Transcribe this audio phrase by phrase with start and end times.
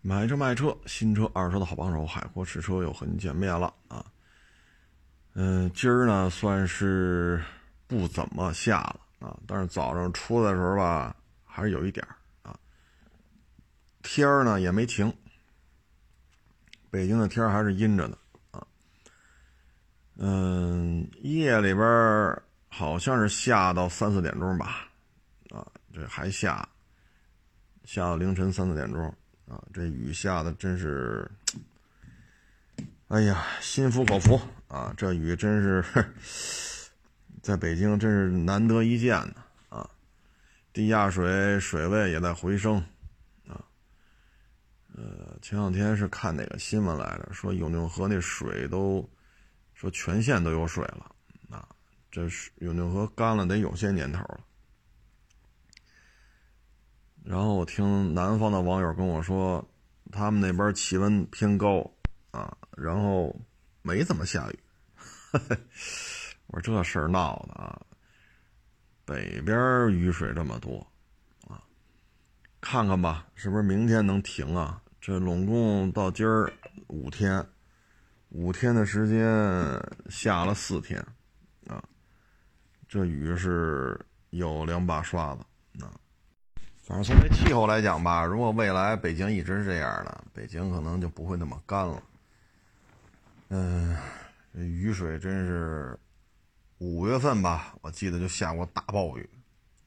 [0.00, 4.04] 买车卖车，新车二手车的好帮手，海阔试车又和您见面了啊。
[5.34, 7.42] 嗯，今儿呢算是
[7.86, 11.14] 不怎么下了啊，但是早上出来的时候吧，
[11.44, 12.06] 还是有一点
[12.42, 12.58] 啊。
[14.02, 15.12] 天儿呢也没晴，
[16.90, 18.18] 北京的天儿还是阴着的
[18.52, 18.66] 啊。
[20.16, 24.88] 嗯，夜里边好像是下到三四点钟吧，
[25.50, 26.66] 啊，这还下，
[27.84, 29.14] 下到凌晨三四点钟。
[29.48, 31.30] 啊，这雨下的真是，
[33.08, 34.38] 哎呀，心服口服
[34.68, 34.92] 啊！
[34.94, 35.82] 这雨真是
[37.40, 39.36] 在北京真是难得一见的
[39.70, 39.88] 啊！
[40.72, 42.76] 地下水水位也在回升
[43.46, 43.64] 啊。
[44.94, 49.08] 呃，前两天是看哪个新闻来着，说永定河那水都
[49.72, 51.10] 说全县都有水了
[51.48, 51.66] 啊！
[52.10, 54.40] 这是永定河干了得有些年头了。
[57.28, 59.62] 然后我听南方的网友跟我说，
[60.10, 61.84] 他们那边气温偏高
[62.30, 63.38] 啊，然后
[63.82, 64.58] 没怎么下雨。
[66.48, 67.78] 我说这事儿闹的啊，
[69.04, 70.78] 北边雨水这么多
[71.46, 71.60] 啊，
[72.62, 74.80] 看看吧，是不是明天能停啊？
[74.98, 76.50] 这拢共到今儿
[76.86, 77.46] 五天，
[78.30, 79.22] 五天的时间
[80.08, 80.98] 下了四天
[81.66, 81.84] 啊，
[82.88, 85.44] 这雨是有两把刷子。
[86.88, 92.02] 反正从这气候来讲吧，如果未来北京一直是这样的，北京可能就不会那么干了。
[93.50, 93.94] 嗯，
[94.54, 95.98] 雨水真是
[96.78, 99.28] 五月份吧，我记得就下过大暴雨，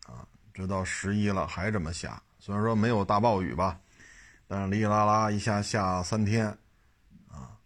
[0.06, 0.22] 啊，
[0.54, 2.22] 这到十一了还这么下。
[2.38, 3.80] 虽然说没有大暴雨吧，
[4.48, 6.56] 但是哩哩啦啦一下下三天，
[7.32, 7.58] 啊，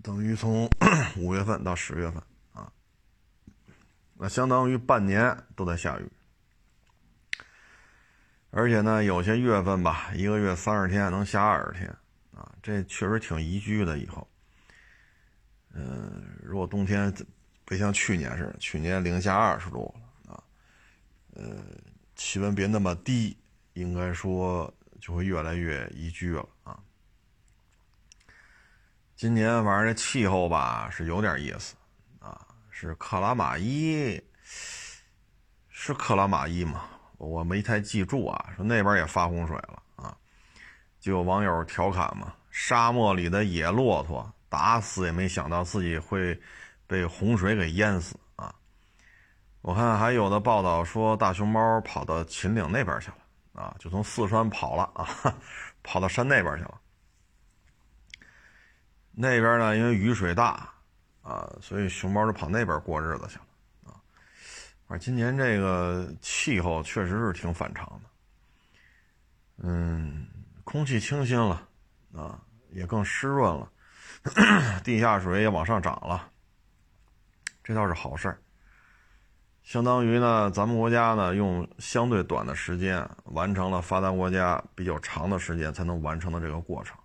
[0.00, 0.70] 等于从
[1.16, 2.70] 五月份到十月份啊，
[4.14, 6.08] 那相当于半年都在下雨。
[8.52, 11.88] 而且呢，有些月份吧，一个月三十天能下二十天，
[12.34, 13.96] 啊，这确实挺宜居的。
[13.98, 14.28] 以后，
[15.72, 17.14] 嗯，如果冬天
[17.64, 19.94] 别像去年似的，去年零下二十度
[20.26, 20.42] 了啊，
[21.34, 21.58] 呃，
[22.16, 23.38] 气温别那么低，
[23.74, 26.76] 应该说就会越来越宜居了啊。
[29.14, 31.76] 今年反正这气候吧是有点意思
[32.18, 34.20] 啊，是克拉玛依，
[35.68, 36.84] 是克拉玛依吗？
[37.20, 40.16] 我没太记住啊，说那边也发洪水了啊，
[40.98, 46.40] 就有网友调侃嘛：“沙漠里的野骆驼打死也没想到自己会
[46.86, 48.54] 被洪水给淹死啊！”
[49.60, 55.06] 我看还有的报道说大熊猫跑到秦岭那边去了啊，就从四川跑了啊，
[55.82, 56.80] 跑到山那边去了。
[59.12, 60.72] 那边呢，因为雨水大
[61.20, 63.44] 啊，所以熊猫就跑那边过日子去了。
[64.92, 68.10] 而今年这个气候确实是挺反常的，
[69.58, 70.26] 嗯，
[70.64, 71.68] 空气清新了，
[72.12, 72.36] 啊，
[72.72, 73.70] 也更湿润了，
[74.82, 76.28] 地下水也往上涨了，
[77.62, 78.40] 这倒是好事儿。
[79.62, 86.98] 相当于呢，咱们国家呢用相对短的时间完成了发达国家比较长的时间才能完成的这个过程，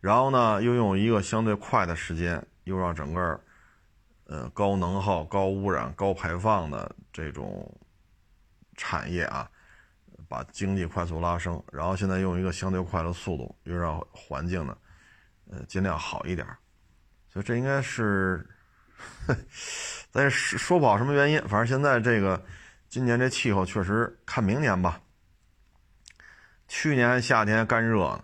[0.00, 3.40] 然后呢又用一个相对快的时间又让整个。
[4.32, 7.70] 呃，高能耗、高污染、高排放的这种
[8.78, 9.46] 产业啊，
[10.26, 14.74] 把经济快速拉升，然后现在用一个相对快的速度，又让环境呢，
[15.50, 16.46] 呃，尽量好一点，
[17.28, 18.48] 所以这应该是，
[20.10, 22.42] 但是说不好什么原因，反正现在这个
[22.88, 24.98] 今年这气候确实看明年吧，
[26.68, 28.18] 去年夏天干热，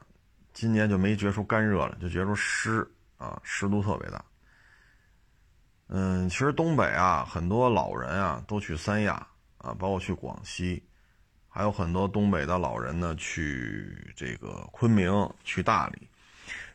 [0.54, 4.24] 今年就没觉出干热了，就觉出湿啊，湿度特别大。
[5.90, 9.26] 嗯，其实东北啊，很多老人啊都去三亚
[9.56, 10.82] 啊，包括去广西，
[11.48, 15.10] 还有很多东北的老人呢去这个昆明、
[15.44, 16.06] 去大理。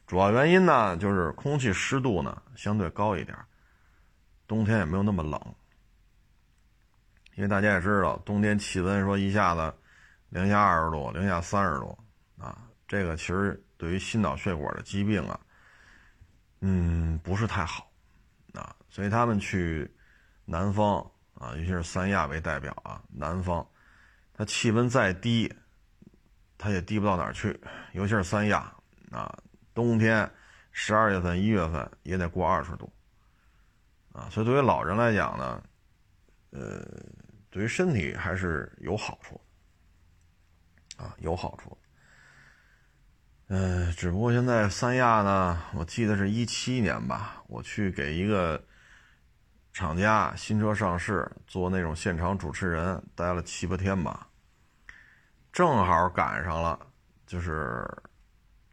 [0.08, 3.38] 主要原因呢，就是空气湿度呢相对高一点，
[4.48, 5.40] 冬天也没有那么冷。
[7.36, 9.72] 因为大家也知道，冬天气温说一下子
[10.30, 11.96] 零下二十度、零下三十度
[12.40, 12.58] 啊，
[12.88, 15.40] 这个其实对于心脑血管的疾病啊，
[16.62, 17.93] 嗯，不是太好。
[18.94, 19.92] 所以他们去
[20.46, 21.00] 南方
[21.34, 23.68] 啊，尤其是三亚为代表啊，南方，
[24.36, 25.52] 它气温再低，
[26.60, 27.60] 它也低不到哪儿去。
[27.94, 28.72] 尤其是三亚
[29.10, 29.36] 啊，
[29.74, 30.30] 冬天
[30.72, 32.94] 十二月份、一月份也得过二十度
[34.12, 34.30] 啊。
[34.30, 35.64] 所以对于老人来讲呢，
[36.52, 36.86] 呃，
[37.50, 39.42] 对于身体还是有好处
[40.98, 41.76] 啊，有好处。
[43.48, 48.64] 嗯，只不过现在三亚呢，我记得是一七年吧，我去给一个
[49.74, 54.28] 厂家新车上市做那种现场主持人，待了七八天吧，
[55.52, 56.80] 正好赶上了，
[57.26, 57.84] 就是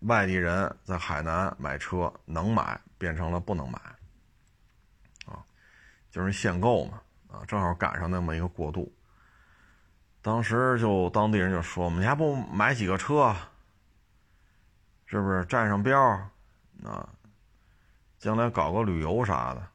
[0.00, 3.78] 外地人在海南买车能买，变成了不能买，
[5.24, 5.40] 啊，
[6.10, 8.92] 就是限购嘛，啊，正好赶上那么一个过渡。
[10.20, 13.34] 当时就当地人就说：“我们家不买几个车，
[15.06, 15.98] 是不是占上标
[16.84, 17.08] 啊？
[18.18, 19.66] 将来搞个旅游啥的。”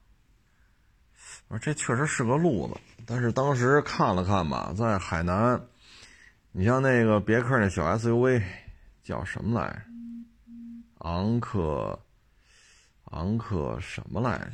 [1.47, 5.62] 我说：“这确实是个路子，但是当时看了看吧，在海南，
[6.51, 8.42] 你像那个别克那小 SUV，
[9.03, 9.81] 叫什么来着？
[11.00, 12.00] 昂克，
[13.12, 14.51] 昂克什么来着？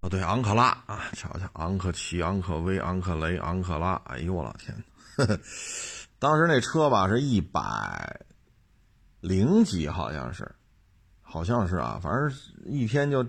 [0.00, 1.04] 哦，对，昂克拉啊！
[1.12, 4.74] 瞧瞧，昂克旗、昂克威、昂克雷、昂克拉，哎呦我老天
[5.16, 5.38] 呵呵！”
[6.18, 8.20] 当时那车吧是一百
[9.20, 10.50] 零几，好像是，
[11.20, 12.32] 好像是啊，反正
[12.64, 13.22] 一天就，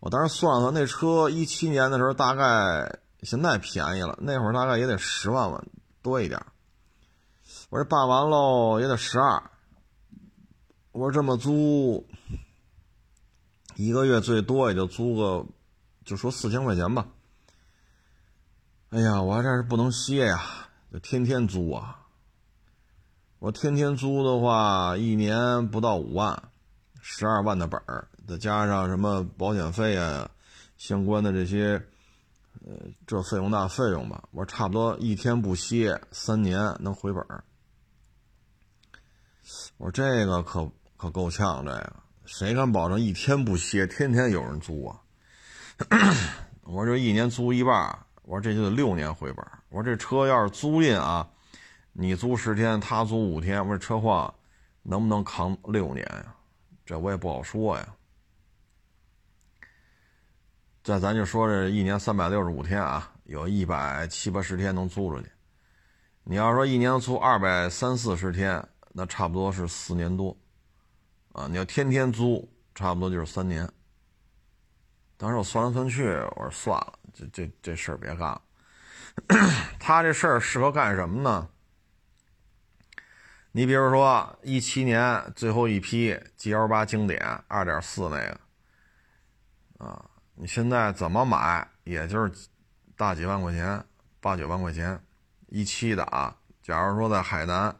[0.00, 5.66] 我当时算算，那车一七年的时候大概现在便宜了，那会儿大概也得十万万
[6.02, 6.40] 多一点。
[7.70, 9.42] 我说办完喽也得十二，
[10.92, 12.06] 我说这么租
[13.74, 15.46] 一个月最多也就租个，
[16.04, 17.06] 就说四千块钱吧。
[18.90, 20.42] 哎呀，我这是不能歇呀。
[20.92, 22.06] 就天天租啊！
[23.40, 26.50] 我天天租的话，一年不到五万，
[27.02, 30.28] 十二万的本儿，再加上什么保险费啊，
[30.76, 31.80] 相关的这些，
[32.66, 32.74] 呃，
[33.06, 37.44] 这费用那费用吧，我差不多一天不歇，三年能回本儿。
[39.76, 41.92] 我说这个可可够呛，这个
[42.24, 45.00] 谁敢保证一天不歇，天天有人租啊？
[46.64, 47.98] 我说这一年租一半。
[48.24, 49.46] 我说这就得六年回本。
[49.68, 51.28] 我说这车要是租赁啊，
[51.92, 54.34] 你租十天，他租五天，我说车况
[54.82, 56.34] 能不能扛六年呀？
[56.84, 57.86] 这我也不好说呀。
[60.86, 65.28] 这咱就说这一年三百六十五天啊，有一百七八十天能租出去。
[66.22, 70.36] 你要说一年租二百三四十天，那差不多是四年多
[71.32, 71.48] 啊。
[71.50, 73.68] 你要天天租，差不多就是三年。
[75.16, 76.92] 当时我算来算去，我说算了。
[77.12, 78.40] 这这这事儿别干了，
[79.80, 81.48] 他这事儿适合干什么呢？
[83.50, 88.40] 你比如说一七年最后一批 G L 八经典二点四那个，
[89.84, 92.30] 啊，你现在怎么买也就是
[92.94, 93.82] 大几万块钱，
[94.20, 95.02] 八九万块钱，
[95.48, 96.36] 一七的啊。
[96.62, 97.74] 假如说在海南，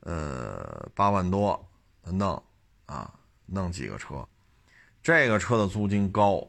[0.00, 1.70] 呃，八万多
[2.04, 2.42] 弄
[2.86, 3.14] 啊，
[3.46, 4.26] 弄几个车，
[5.00, 6.44] 这个车的租金高。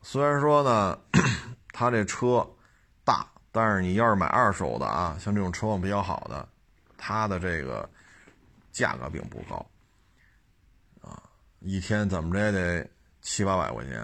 [0.00, 0.96] 虽然说呢，
[1.72, 2.48] 他这车
[3.04, 6.48] 大，但是你要是买二手的啊，像这种车况比较好的，
[6.96, 7.88] 它的这个
[8.70, 9.66] 价格并不高
[11.00, 11.20] 啊，
[11.58, 12.88] 一天怎么着也得
[13.24, 14.00] 七八百块钱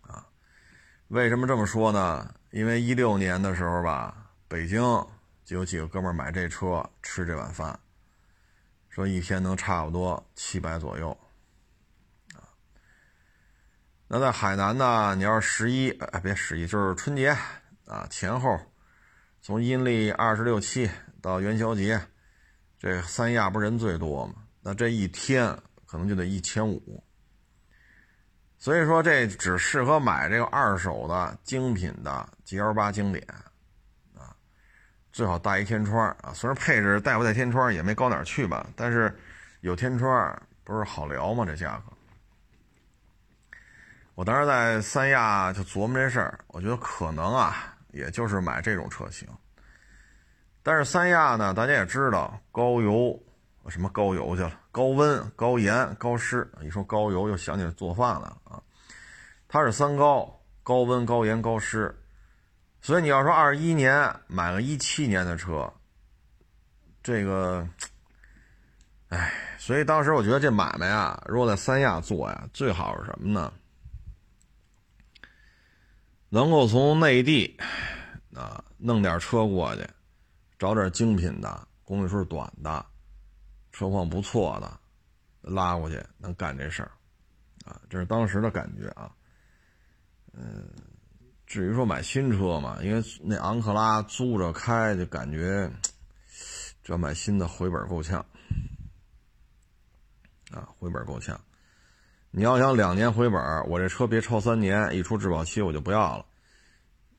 [0.00, 0.26] 啊。
[1.08, 2.34] 为什么这么说呢？
[2.50, 4.80] 因为一六年的时候吧，北京
[5.44, 7.78] 就有几个哥们买这车吃这碗饭，
[8.88, 11.16] 说一天能差不多七百左右。
[12.34, 12.42] 啊
[14.08, 15.14] 那在海南呢？
[15.16, 17.36] 你要是十一，哎，别十一，就是春节
[17.86, 18.58] 啊前后，
[19.42, 20.90] 从阴历二十六七
[21.20, 22.00] 到元宵节，
[22.78, 24.44] 这三亚不是人最多吗？
[24.62, 27.04] 那这一天可能就得一千五。
[28.66, 33.24] 所以说，这只适合买这个二手的精品的 G L 八经典
[34.18, 34.34] 啊，
[35.12, 36.32] 最好带一天窗啊。
[36.34, 39.16] 虽然配置带不带天窗也没高哪去吧，但是
[39.60, 41.44] 有天窗不是好聊吗？
[41.46, 41.92] 这价格。
[44.16, 49.28] 我当时在三亚就琢磨这事儿，我觉得可能啊，也就是买这种车型。
[50.64, 53.16] 但是三亚呢，大家也知道，高油，
[53.68, 54.60] 什么高油去了？
[54.76, 56.46] 高温、高盐、高湿。
[56.62, 58.62] 一说高油，又想起来做饭了啊。
[59.48, 61.98] 它是三高：高温、高盐、高湿。
[62.82, 65.72] 所以你要说二一年买个一七年的车，
[67.02, 67.66] 这个，
[69.08, 73.50] 哎，所以当时我觉得这买卖啊，如果在三亚做呀，最好是什么呢？
[76.28, 77.58] 能够从内地
[78.34, 79.88] 啊弄点车过去，
[80.58, 82.84] 找点精品的、公里数短的、
[83.76, 84.80] 车况不错的
[85.42, 86.90] 拉过去，能干这事儿
[87.66, 89.14] 啊，这是当时的感觉啊。
[90.32, 90.66] 嗯，
[91.46, 95.70] 至于说买新车嘛，因为那昂克拉租着开，就感觉
[96.82, 98.24] 这买新的回本够呛
[100.52, 101.38] 啊，回本够呛。
[102.30, 106.24] 你要想两年回本我这车别超三年，一出质保期我就不要了。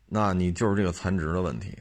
[0.08, 1.78] 那你就是这个残值的问题，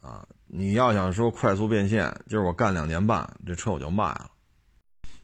[0.00, 0.24] 啊！
[0.56, 4.30] 你要想说快速变现，就是我干两年半，这车我就卖了。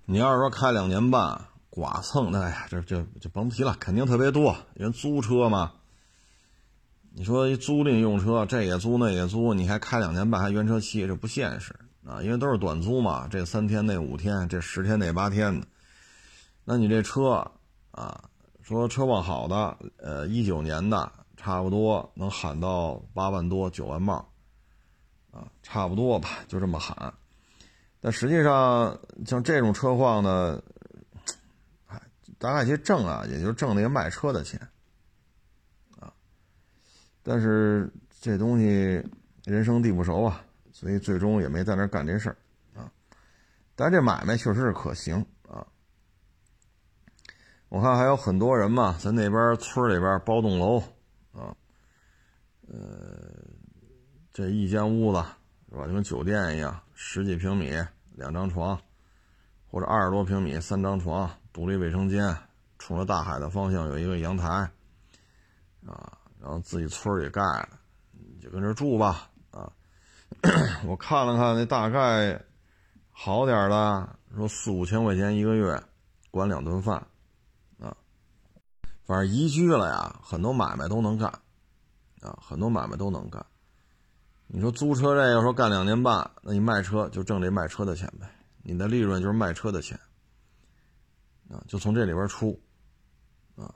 [0.04, 4.56] 你要是说开两年半剐蹭，那呀，这就就甭提了，肯定特别多。
[4.74, 5.70] 因为租车嘛，
[7.14, 15.64] 你说租赁用车，这也租那也租，你还开两年半还原车漆，这不现实啊，因为都是短租嘛，这三天那五天，这十天那八天的。
[16.64, 17.48] 那你这车
[17.92, 18.24] 啊，
[18.62, 24.26] 说车况好的，呃，一九年的，差不多能喊到八万多九万帽，
[25.30, 27.12] 啊，差不多吧，就这么喊。
[28.00, 30.62] 但实际上，像这种车况呢，
[31.86, 32.00] 哎，
[32.38, 34.60] 大概其挣啊，也就挣那个卖车的钱，
[35.98, 36.12] 啊。
[37.22, 39.02] 但是这东西
[39.44, 40.44] 人生地不熟啊。
[40.72, 42.36] 所以最终也没在那干这事儿，
[42.74, 42.90] 啊，
[43.76, 45.14] 但这买卖确实是可行
[45.46, 45.66] 啊。
[47.68, 50.78] 我看还有很多人嘛，在那边村里边包栋楼，
[51.34, 51.54] 啊，
[52.66, 53.29] 呃，
[54.40, 55.22] 这一间屋子
[55.70, 57.72] 是吧，就跟酒店一样，十几平米
[58.14, 58.80] 两张床，
[59.70, 62.34] 或者二十多平米三张床，独立卫生间，
[62.78, 64.48] 冲着大海的方向有一个阳台，
[65.86, 67.68] 啊，然后自己村里盖的，
[68.12, 69.28] 你就跟这住吧。
[69.50, 69.70] 啊
[70.86, 72.42] 我看了看，那大概
[73.10, 75.82] 好点的，说四五千块钱一个月，
[76.30, 76.96] 管两顿饭，
[77.78, 77.94] 啊，
[79.04, 81.28] 反正宜居了呀，很多买卖都能干，
[82.22, 83.44] 啊，很多买卖都能干。
[84.52, 88.28] 你说租车这要说干两年半，那你卖车就挣这卖车的钱呗，
[88.62, 89.98] 你的利润就是卖车的钱，
[91.48, 92.60] 啊，就从这里边出，
[93.56, 93.72] 啊，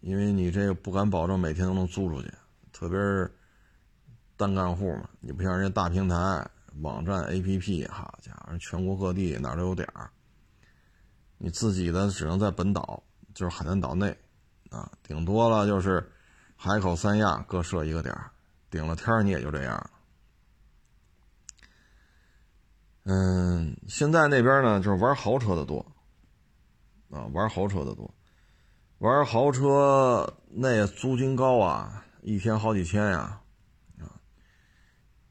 [0.00, 2.32] 因为你这个不敢保证每天都能租出去，
[2.72, 3.30] 特别是。
[4.36, 6.44] 单干户嘛，你不像人家大平台、
[6.80, 10.10] 网站、APP，好家伙，全国各地哪都有点儿。
[11.38, 13.00] 你自己的只能在本岛，
[13.32, 14.08] 就是海南岛内，
[14.70, 16.04] 啊，顶多了就是
[16.56, 18.28] 海口、三亚各设一个点儿，
[18.68, 19.90] 顶了天你也就这样。
[23.04, 25.84] 嗯，现在那边呢，就是玩豪车的多，
[27.10, 28.12] 啊，玩豪车的多，
[28.98, 33.40] 玩豪车那租金高啊，一天好几千呀。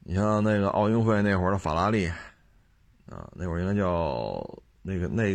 [0.06, 2.06] 你像那个奥运会那会儿的法拉利，
[3.06, 5.32] 啊，那会儿应该叫那个那，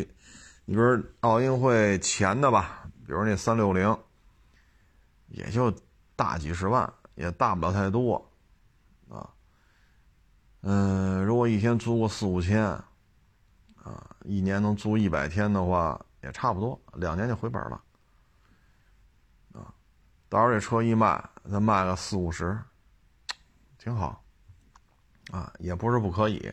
[0.65, 3.97] 你比如奥运会前的吧，比如那三六零，
[5.29, 5.73] 也就
[6.15, 8.28] 大几十万，也大不了太多，
[10.61, 17.81] 嗯，如果一天租个四五千，啊，一年能租一百天的话，也差不多，两年就回本了，
[19.53, 19.73] 啊，
[20.27, 22.57] 到时候这车一卖，再卖个四五十，
[23.77, 24.23] 挺好。
[25.31, 26.51] 啊，也不是不可以，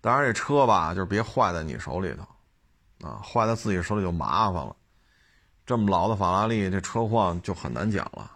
[0.00, 4.74] 当然这车吧，就是别坏在你手里头，啊，坏在自己手里就麻烦了。
[5.66, 8.30] 这么老的法拉利，这车况就很难讲了，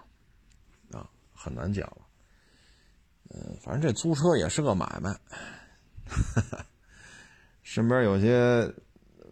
[0.92, 1.99] 啊，很难讲了。
[3.30, 5.18] 嗯，反正这租车也是个买卖。
[7.62, 8.72] 身边有些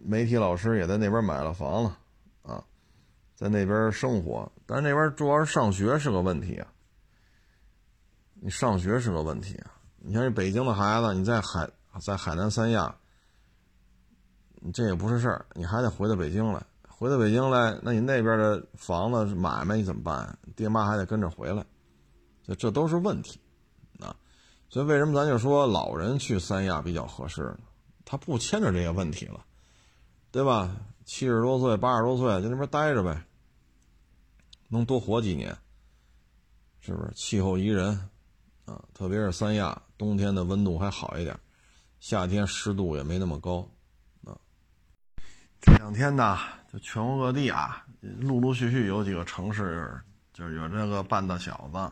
[0.03, 1.99] 媒体老师也在那边买了房了，
[2.43, 2.65] 啊，
[3.35, 6.69] 在那边生活，但是那边主要是上学是个问题啊，
[8.35, 9.73] 你上学是个问题啊。
[9.97, 11.69] 你像这北京的孩子，你在海
[12.01, 12.95] 在海南三亚，
[14.73, 16.63] 这也不是事儿，你还得回到北京来。
[16.89, 20.39] 回到北京来，那你那边的房子买卖你怎么办？
[20.55, 21.65] 爹妈还得跟着回来，
[22.45, 23.41] 这这都是问题。
[24.69, 27.61] 所以为什么咱就说老人去三亚比较合适呢？
[28.05, 29.45] 他不牵着这些问题了，
[30.31, 30.77] 对吧？
[31.05, 33.25] 七十多岁、八十多岁在那边待着呗，
[34.69, 35.57] 能多活几年，
[36.81, 37.13] 是不是？
[37.15, 38.09] 气候宜人。
[38.67, 41.35] 啊，特别是三亚，冬天的温度还好一点，
[42.01, 43.67] 夏天湿度也没那么高。
[44.27, 44.37] 啊，
[45.59, 46.37] 这两天呢，
[46.71, 49.99] 就全国各地啊，陆陆续续有几个城市，
[50.35, 51.91] 就有这个半大小子，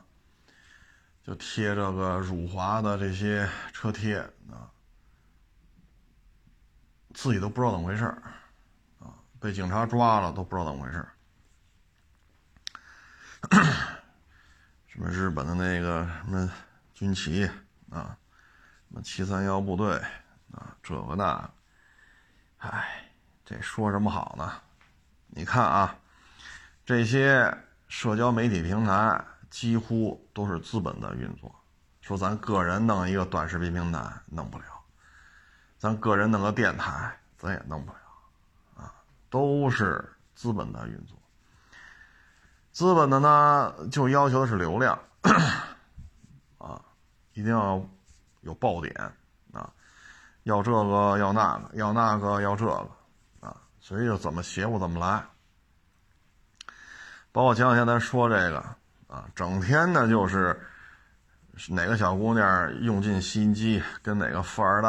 [1.26, 4.70] 就贴这个辱华的这些车贴啊，
[7.14, 8.04] 自己都不知道怎么回事
[9.00, 11.04] 啊，被警察抓了都不知道怎么回事
[14.86, 16.48] 什么日本的那个什么
[16.94, 17.44] 军旗
[17.90, 18.16] 啊，
[18.88, 20.00] 什么七三幺部队
[20.52, 21.50] 啊，这个那，
[22.58, 23.10] 哎，
[23.44, 24.62] 这说什么好呢？
[25.26, 25.98] 你看啊，
[26.84, 27.52] 这些
[27.88, 29.24] 社交媒体平台
[29.56, 31.50] 几乎都是资本的运作。
[32.02, 34.64] 说咱个人弄一个短视频平台弄不了，
[35.78, 37.98] 咱个人弄个电台咱也弄不了，
[38.76, 38.92] 啊，
[39.30, 41.16] 都是资本的运作。
[42.70, 44.98] 资本的呢，就要求的是流量，
[46.58, 46.78] 啊，
[47.32, 47.82] 一定要
[48.42, 48.94] 有爆点
[49.54, 49.72] 啊，
[50.42, 52.90] 要这个要那个，要那个要这个，
[53.40, 55.24] 啊，所以就怎么邪乎怎么来。
[57.32, 58.62] 包括前两天咱说这个
[59.06, 60.60] 啊，整天呢就是
[61.68, 64.88] 哪个小姑娘用尽心机跟哪个富二代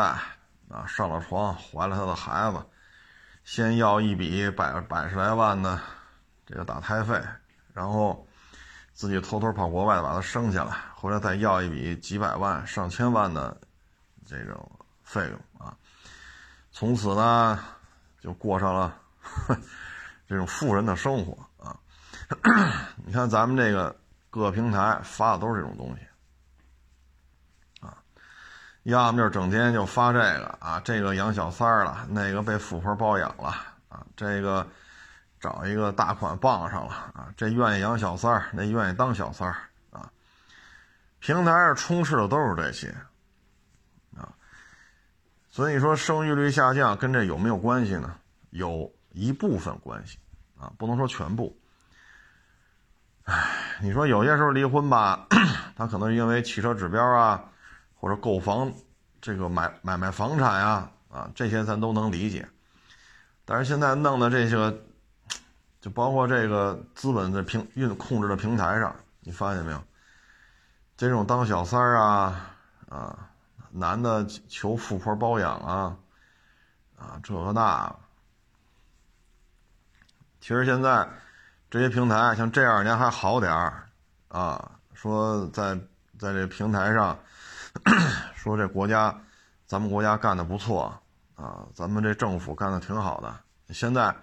[0.70, 2.66] 啊上了床，怀了他的孩子，
[3.44, 5.80] 先要一笔百百十来万的
[6.46, 7.22] 这个打胎费。
[7.74, 8.28] 然后
[8.94, 13.56] 自己偷偷跑国外把他生下来，回来再要一笔几百万、上千万的
[14.26, 14.70] 这种
[15.04, 15.78] 费用啊。
[16.72, 17.60] 从此呢，
[18.20, 19.00] 就过上了
[20.28, 21.78] 这种富人的生活啊。
[23.06, 23.96] 你看咱们这个
[24.38, 26.02] 各平台发的都是这种东西。
[27.86, 27.98] 啊
[28.84, 33.48] 要么就是整天就发这个啊，这个养小三儿了，那个被富婆包养了
[33.90, 34.66] 啊，这个
[35.42, 39.58] 找一个大款傍上了啊，这愿意养小三儿，那愿意当小三儿
[39.90, 40.10] 啊。
[41.20, 42.96] 平台上充斥的都是这些
[44.16, 44.32] 啊，
[45.50, 48.16] 所以说生育率下降跟这有没有关系呢？
[48.52, 50.18] 有一部分关系
[50.58, 51.54] 啊，不能说全部。
[53.82, 55.28] 你说有些时候离婚吧，
[55.76, 57.44] 他可能因为汽车指标啊。
[58.00, 58.72] 或者购房，
[59.20, 62.48] 这个买买卖房产呀，啊，这些咱都能理解。
[63.44, 64.72] 但是现在弄的这些，
[65.82, 69.84] 就包括这个资本的平运控制的平台上，你发现没有？
[70.96, 72.52] 这种当小三儿啊，
[72.88, 73.30] 啊，
[73.72, 75.98] 男的求富婆包养啊，
[77.00, 77.96] 啊，这个那。
[80.40, 81.10] 其实现在
[81.70, 83.90] 这些平台像这二年还好点儿，
[84.30, 85.76] 啊，说在
[86.20, 87.18] 在这平台上。
[88.34, 89.16] 说这国家，
[89.68, 90.92] 咱们国家干的不错
[91.36, 93.32] 啊，咱们这政府干的挺好的。
[93.72, 94.16] 现在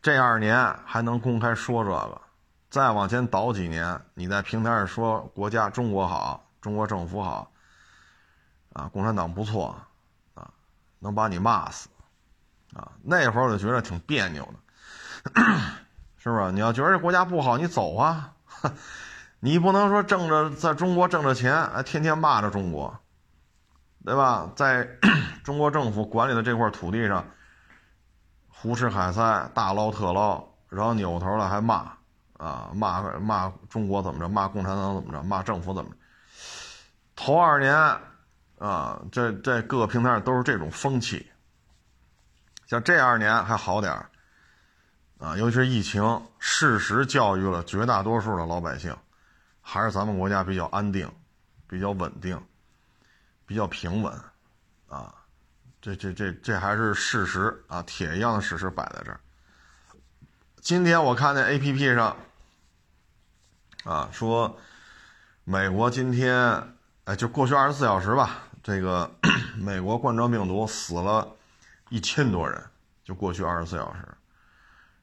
[0.00, 2.18] 这二年还能公开说这个，
[2.70, 7.52] 再往前倒几年，你在平台上说国家中国好，中国政府好，
[8.72, 9.76] 啊，共产党不错，
[10.32, 10.50] 啊，
[10.98, 11.90] 能把你骂死，
[12.74, 15.42] 啊，那会儿我就觉得挺别扭的，
[16.18, 16.52] 是不是？
[16.52, 18.32] 你要觉得这国家不好，你走啊。
[19.40, 22.98] 你不能说挣着在中国挣着钱，哎，天天骂着中国，
[24.04, 24.50] 对吧？
[24.56, 24.88] 在
[25.44, 27.24] 中国政府管理的这块土地上，
[28.48, 31.92] 胡吃海塞、大捞特捞，然后扭头了还骂，
[32.36, 35.96] 啊，骂骂中国怎么着，骂共产党怎么着，骂政府怎么着。
[37.14, 37.72] 头二年，
[38.58, 41.30] 啊，这这各个平台上都是这种风气。
[42.66, 44.07] 像这二年还好点儿，
[45.18, 48.96] 啊，尤其是疫情，适时教育了绝大多数的老百姓。
[49.60, 51.12] 还是咱们国家比较安定，
[51.66, 52.42] 比较稳定，
[53.44, 54.10] 比较平稳，
[54.88, 55.12] 啊，
[55.82, 59.20] 这这这这还是事实啊，铁一样的事实摆在这儿。
[60.62, 62.16] 今天我看那 A P P 上，
[63.84, 64.58] 啊，说
[65.44, 69.10] 美国今天，哎，就过去二十四小时吧，这个
[69.58, 71.36] 美国冠状病毒死了
[71.90, 72.64] 一千多人，
[73.04, 74.08] 就过去二十四小时。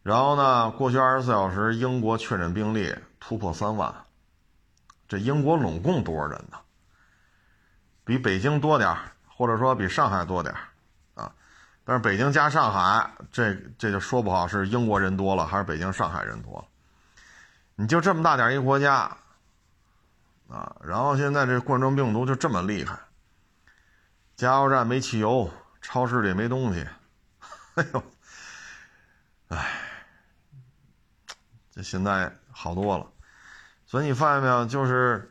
[0.05, 3.91] 然后呢，过去二十四小时，英国确诊病例突破三万。
[5.07, 6.59] 这英国拢共多少人呢？
[8.03, 8.95] 比北京多点
[9.27, 10.53] 或者说比上海多点
[11.15, 11.33] 啊。
[11.83, 16.65] 但是北京加上海，这这就说不好是英国人多了还是北京上海人多了。
[17.73, 19.09] 你就这么大点一国家
[20.47, 22.95] 啊，然后现在这冠状病毒就这么厉害，
[24.35, 25.49] 加油站没汽油，
[25.81, 26.87] 超市里没东西，
[27.73, 28.03] 哎呦，
[29.47, 29.81] 哎，
[31.75, 33.05] 这现在好多了。
[33.85, 35.29] 所以你发现没有，就是，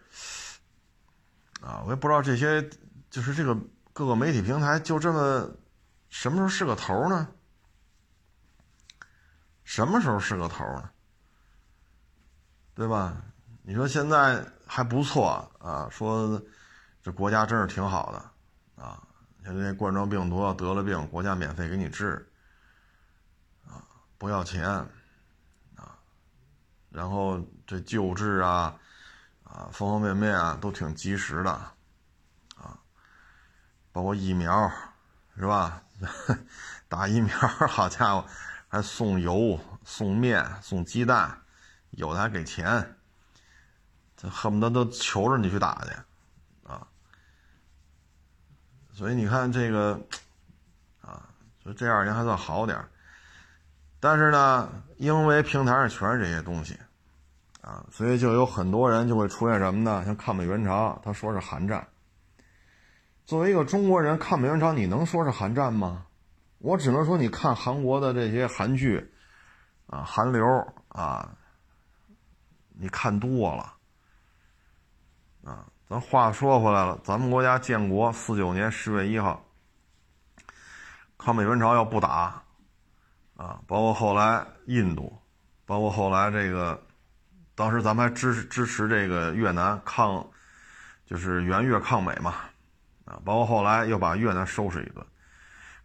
[1.60, 2.62] 啊，我也不知道这些，
[3.10, 3.56] 就是这个
[3.92, 5.50] 各个媒体平台就这么，
[6.08, 7.28] 什么时候是个头呢？
[9.64, 10.90] 什么时候是个头呢？
[12.74, 13.16] 对吧？
[13.62, 16.40] 你说现在还不错啊，说
[17.02, 19.02] 这国家真是挺好的啊，
[19.42, 22.30] 像这冠状病毒要得了病，国家免费给你治，
[23.66, 23.82] 啊，
[24.18, 24.86] 不要钱。
[26.94, 28.78] 然后这救治啊，
[29.42, 31.50] 啊，方方面面啊都挺及时的，
[32.56, 32.78] 啊，
[33.90, 34.70] 包括疫苗，
[35.36, 35.82] 是吧？
[36.88, 38.24] 打疫苗，好家伙，
[38.68, 41.36] 还送油、送面、送鸡蛋，
[41.90, 42.96] 有的还给钱，
[44.16, 46.86] 这恨不得都求着你去打去，啊。
[48.92, 50.00] 所以你看这个，
[51.00, 51.28] 啊，
[51.64, 52.88] 就这二年还算好点
[54.04, 56.78] 但是呢，因为平台上全是这些东西。
[57.62, 60.04] 啊，所以就有很多人就会出现什么呢？
[60.04, 61.88] 像抗美援朝，他说是韩战。
[63.24, 66.04] 作为一个中国人，抗美援朝你能说是韩战吗？
[66.58, 69.10] 我只能说你看韩国的这些韩剧，
[69.86, 70.44] 啊，韩流
[70.88, 71.30] 啊，
[72.78, 73.72] 你看多了。
[75.44, 79.42] 啊，咱话说回来了，咱们国家建国四九年十月一号，
[81.16, 82.43] 抗美援朝要不打，
[83.44, 85.20] 啊，包括后来印度，
[85.66, 86.80] 包括后来这个。
[87.56, 90.28] 当时咱们还支持支持这个越南抗，
[91.06, 92.34] 就是援越抗美嘛，
[93.04, 95.06] 啊，包括后来又把越南收拾一顿，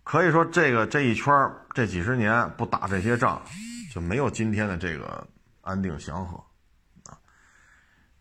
[0.03, 1.31] 可以说这个这一圈
[1.75, 3.39] 这几十年不打这些仗，
[3.93, 5.27] 就没有今天的这个
[5.61, 6.37] 安定祥和，
[7.05, 7.13] 啊，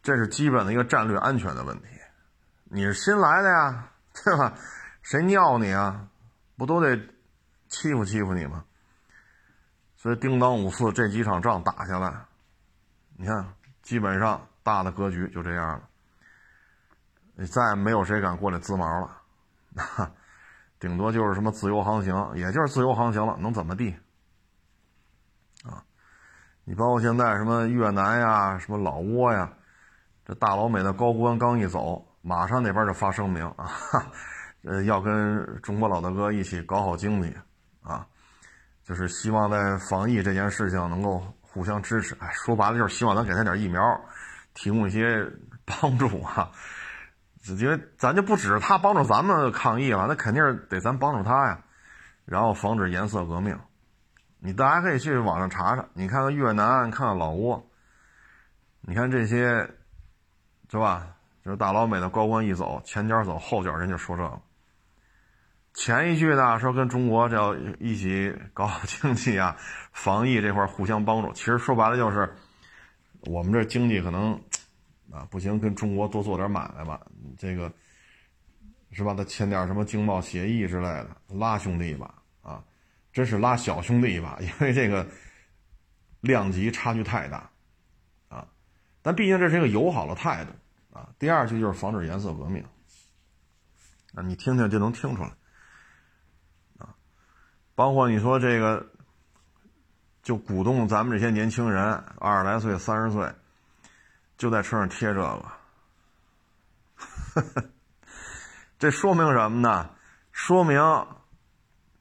[0.03, 1.87] 这是基本的一个战略安全的问题。
[2.65, 4.53] 你是新来的呀， 对吧？
[5.01, 6.07] 谁尿你啊？
[6.59, 7.01] 不都得
[7.69, 8.63] 欺负欺负你吗？
[9.99, 12.25] 所以叮当五四这几场仗打下来，
[13.17, 13.45] 你看，
[13.83, 15.83] 基本上大的格局就这样了。
[17.35, 20.13] 你再没有谁敢过来滋毛了，
[20.79, 23.91] 顶多就是什么自由航行，也就是自由航行了，能怎么地？
[25.65, 25.83] 啊，
[26.63, 29.53] 你包括现在什么越南呀，什么老挝呀，
[30.25, 33.69] 这大老美的高官刚一走，马上那边就发声明啊，
[34.63, 37.37] 呃，要跟中国老大哥一起搞好经济，
[37.83, 38.07] 啊，
[38.89, 42.17] 就是希望在防疫这件事情能够互相支持。
[42.21, 43.83] 哎，说白了就是希望咱给他点疫苗，
[44.55, 45.31] 提供一些
[45.67, 46.51] 帮助啊。
[47.59, 51.63] 因为咱就不指着他帮助咱们抗疫了，那肯定是得咱帮助他呀，
[52.25, 53.59] 然后防止颜色革命。
[54.39, 57.63] 你大家可以去网上查查，你看看越南，看看老挝，
[58.81, 59.71] 你看这些，
[60.71, 61.07] 是吧？
[61.45, 64.41] 就是大老美的高官一走，前脚走，后脚人就说这个。
[65.75, 69.57] 前一句呢说跟中国要一起搞好经济啊，
[69.93, 71.33] 防疫这块互相帮助。
[71.33, 72.33] 其实说白了就是，
[73.23, 74.41] 我们这经济可能。
[75.11, 77.01] 啊，不行，跟中国多做点买卖吧，
[77.39, 77.73] 这个
[78.91, 79.15] 是吧？
[79.15, 82.63] 他签点什么经贸协议之类的，拉兄弟一把啊，
[83.11, 85.07] 真是拉小兄弟一把， 因为这个
[86.21, 87.51] 量级差距太大
[88.29, 88.47] 啊。
[89.01, 90.51] 但毕竟这是一个友好的态度
[90.93, 91.09] 啊。
[91.19, 92.63] 第二句就是防止颜色革命
[94.13, 95.31] 啊，你听听就能听出来。
[97.79, 98.85] 包括你说这个，
[100.25, 103.33] 就鼓动咱们这些年轻人，二十来岁、三十岁。
[104.37, 105.21] 就在车上贴这
[107.37, 107.63] 个，
[108.81, 109.91] 这说明什么呢？
[110.33, 110.81] 说明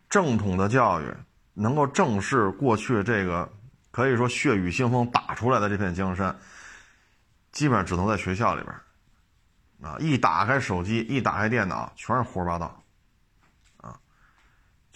[0.10, 1.14] 正统的教育
[1.54, 3.48] 能够正视过去这个
[3.92, 6.36] 可以说血雨腥风打出来的这片江山，
[7.52, 8.74] 基本上只能在学校里边
[9.88, 12.84] 啊，一打开手机，一打开电脑，全是胡说八道，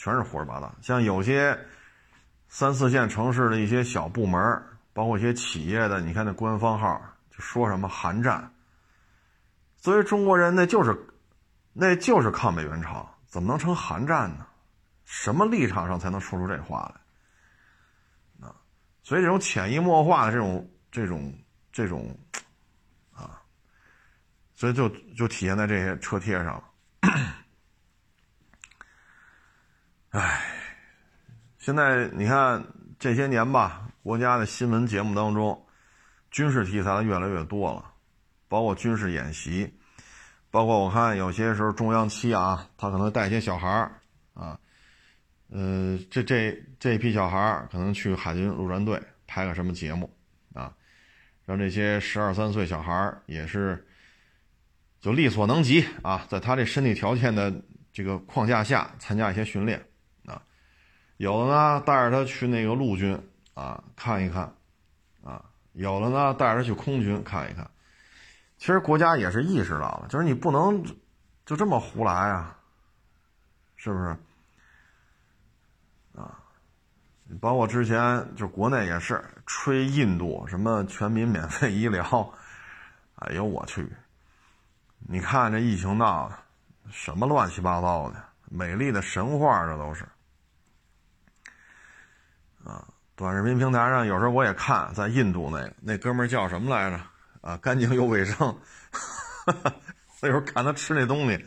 [0.02, 0.74] 全是胡说八道。
[0.82, 1.56] 像有些
[2.48, 4.42] 三四线城市的一些小部门，
[4.94, 7.38] 包括一些企业的，你看那官方号就。
[7.38, 8.52] 说什么寒战？
[9.78, 10.96] 作为中国人，那就是，
[11.74, 14.46] 那就是抗美援朝，怎么能成寒战呢？
[15.06, 16.92] 什么立场上才能说出这话
[18.40, 18.48] 来？
[18.48, 18.56] 啊，
[19.04, 21.34] 所以这种潜移默化的这种、这种、
[21.72, 22.16] 这种，
[23.12, 23.42] 啊，
[24.56, 24.88] 所以就
[25.18, 26.64] 就体现在这些车贴上了。
[31.62, 32.66] 现在你看
[32.98, 35.68] 这些年吧，国家的新闻节目当中。
[36.32, 37.92] 军事题材的越来越多了，
[38.48, 39.70] 包括军事演习，
[40.50, 43.92] 包括我看有些时候中央七啊，他可能带一些小孩儿
[44.34, 44.58] 啊，
[45.50, 48.98] 呃，这这这批小孩儿可能去海军陆战队
[49.28, 50.10] 拍个什么节目
[50.54, 50.74] 啊，
[51.46, 53.86] 让这些十二三岁小孩儿也是
[55.02, 57.54] 就力所能及啊，在他这身体条件的
[57.92, 59.86] 这个框架下参加一些训练，
[61.22, 63.16] 有的呢带着他去那个陆军
[63.54, 64.52] 啊看一看
[65.24, 65.46] 啊。
[65.74, 67.70] 有的呢，带着他去空军看一看。
[68.58, 70.84] 其实国家也是意识到了，就是你不能
[71.46, 72.58] 就这么胡来啊，
[73.76, 74.18] 是不是？
[76.16, 76.40] 啊，
[77.40, 82.34] 包括之前就国内也是吹印度什么全民免费医疗，
[83.18, 83.88] 哎呦我去！
[84.98, 86.36] 你看这疫情闹的，
[86.92, 90.04] 什么乱七八糟的，美丽的神话这都是，
[92.64, 92.88] 啊。
[93.16, 97.00] 短视频平台上有时候我也看，在印度那个那哥们儿叫什么来着？
[97.42, 98.58] 啊，干净又卫生。
[100.22, 101.46] 那时候看他吃那东西，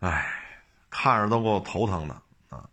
[0.00, 0.26] 哎，
[0.90, 2.14] 看着都给我头疼的
[2.48, 2.68] 啊。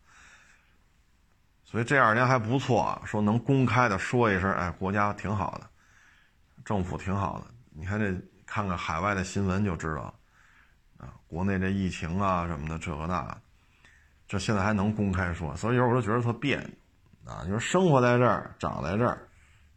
[1.66, 5.70] 所以这二年还不错，说能公开的说一声，哎，国家挺好的，
[6.66, 7.48] 政府挺好的。
[7.72, 8.14] 你看这，
[8.46, 10.14] 看看海外的新闻就知道，
[10.98, 13.38] 啊，国内这疫情啊什么的这个那，
[14.28, 16.70] 这现在还能公开说，所以有时候我都觉得特别扭。
[17.30, 19.30] 啊，就是生活在这儿，长在这儿，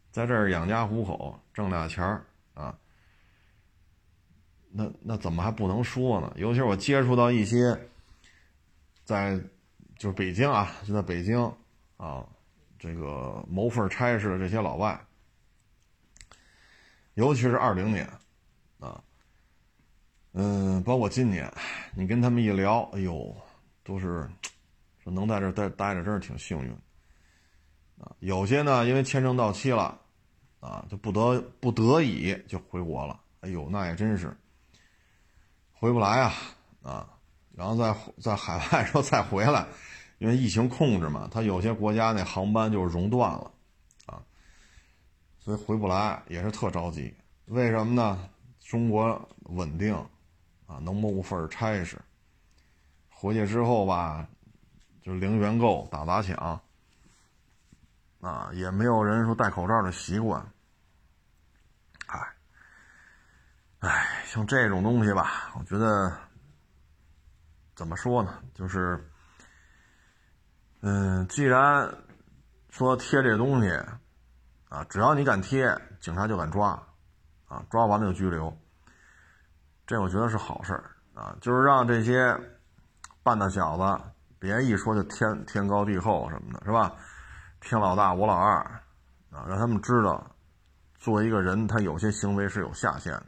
[0.09, 2.75] 在这儿养家糊口，挣俩钱儿啊，
[4.71, 6.33] 那那怎么还不能说呢？
[6.35, 7.79] 尤其是我接触到一些
[9.03, 9.39] 在
[9.97, 11.39] 就是北京啊，就在北京
[11.97, 12.25] 啊，
[12.79, 14.99] 这个谋份差事的这些老外，
[17.13, 18.09] 尤其是二零年
[18.79, 18.99] 啊，
[20.31, 21.53] 嗯，包括今年，
[21.93, 23.35] 你跟他们一聊，哎呦，
[23.83, 24.27] 都是
[25.03, 26.75] 说能在这待待着，真是挺幸运。
[28.23, 29.99] 有些呢，因为签证到期了，
[30.61, 33.19] 啊，就不得不得已就回国了。
[33.41, 34.33] 哎呦，那也真是
[35.73, 36.33] 回不来啊，
[36.81, 37.09] 啊，
[37.53, 39.67] 然后在在海外时候再回来，
[40.19, 43.51] 因为疫情控制嘛，他有些国家那航班就熔断了，
[44.05, 44.23] 啊，
[45.37, 47.13] 所以回不来也是特着急。
[47.47, 48.29] 为什么呢？
[48.61, 49.93] 中国稳定，
[50.65, 51.99] 啊，能谋份差事，
[53.09, 54.25] 回去之后吧，
[55.01, 56.61] 就零元购、打砸抢，
[58.23, 60.41] 啊，也没有人说戴口罩的习惯。
[62.07, 62.19] 哎，
[63.79, 66.09] 哎，像这种东西吧，我觉得
[67.75, 68.41] 怎么说呢？
[68.53, 69.05] 就是，
[70.79, 71.93] 嗯，既然
[72.69, 73.69] 说贴这东西，
[74.69, 76.81] 啊，只要你敢贴，警察就敢抓，
[77.47, 78.57] 啊，抓完了就拘留。
[79.85, 80.81] 这我觉得是好事
[81.13, 82.33] 啊，就是让这些
[83.21, 84.03] 半大小子
[84.39, 86.95] 别一说就天天高地厚什么的，是吧？
[87.63, 88.57] 天老大我老二
[89.31, 90.23] 啊，让他们知道，
[90.97, 93.27] 作为一个人，他有些行为是有下限的，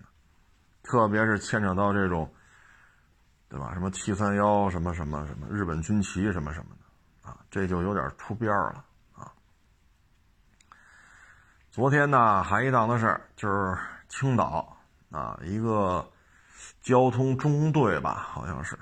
[0.83, 2.31] 特别是牵扯到这种，
[3.49, 3.73] 对吧？
[3.73, 9.31] 什么七三幺什么什么什么日本军旗什么什么的啊，这就有点出边了啊。
[11.71, 13.77] 昨天呢，还一档子事儿，就是
[14.09, 14.77] 青岛
[15.11, 16.05] 啊，一个。
[16.81, 18.77] 交通中队吧，好像是，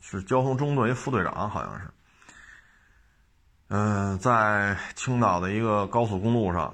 [0.00, 1.90] 是交通中队副队长，好像是。
[3.68, 6.72] 嗯，在青岛的一个高速公路上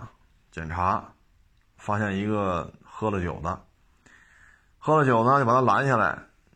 [0.50, 1.02] 检查，
[1.76, 3.60] 发现一个喝了酒的，
[4.78, 6.06] 喝了酒呢，就把他拦下来，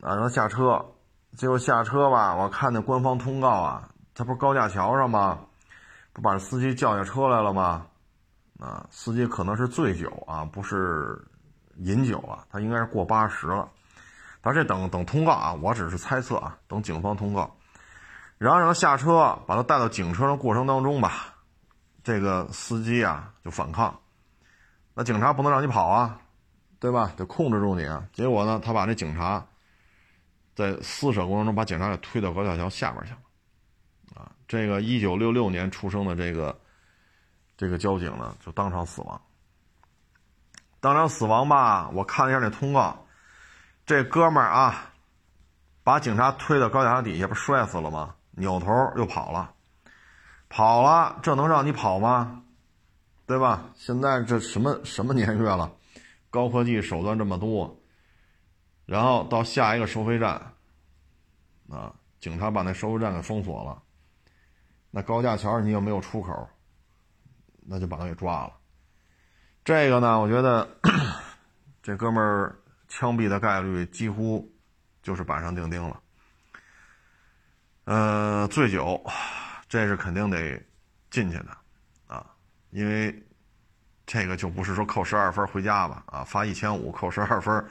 [0.01, 0.85] 啊，让他下车。
[1.37, 5.38] 结果下车吧，我看那官方通告啊，他不是高架桥上吗？
[6.12, 7.87] 不把司机叫下车来了吗？
[8.59, 11.22] 啊，司机可能是醉酒啊，不是。
[11.81, 13.68] 饮酒啊，他应该是过八十了，
[14.40, 17.55] 但这等等通告啊，我只是猜测啊，等警方通告，
[18.38, 21.35] 然后让他下车，把他带到警车的过程当中吧，
[22.05, 23.99] 这个司机啊就反抗，
[24.94, 26.20] 那警察不能让你跑啊，
[26.79, 27.12] 对吧？
[27.16, 28.07] 得控制住你啊。
[28.12, 29.44] 结果呢，他把那警察
[30.55, 33.18] 在撕扯过程中把警察给推到高架桥下边去了，
[34.22, 36.59] 啊，这个一九六六年出生的这个
[37.57, 39.20] 这个交警呢，就当场死亡。
[40.79, 41.88] 当场死亡吧！
[41.94, 43.07] 我看了一下那通告，
[43.87, 44.92] 这哥们儿啊，
[45.83, 48.14] 把警察推到高架桥底下，不摔死了吗？
[48.37, 49.55] 扭头又跑了，
[50.49, 52.44] 跑了，这能让你跑吗？
[53.27, 53.70] 对吧？
[53.75, 55.72] 现在这什么什么年月了，
[56.31, 57.81] 高科技手段这么多，
[58.85, 60.53] 然后到下一个收费站，
[61.68, 63.83] 啊，警察把那收费站给封锁了，
[64.90, 66.49] 那高架桥你又没有出口？
[67.68, 68.53] 那就把他给抓了。
[69.64, 70.68] 这个呢，我觉得
[71.83, 74.49] 这哥们儿枪毙的概率几乎
[75.03, 76.01] 就是板上钉钉了。
[77.87, 79.01] 呃，醉酒，
[79.68, 80.61] 这是肯定得
[81.09, 81.57] 进去的
[82.09, 82.27] 啊，
[82.70, 83.25] 因为
[84.05, 87.64] 这个就不是说扣十二分回家吧，啊，罚一千五扣十二分，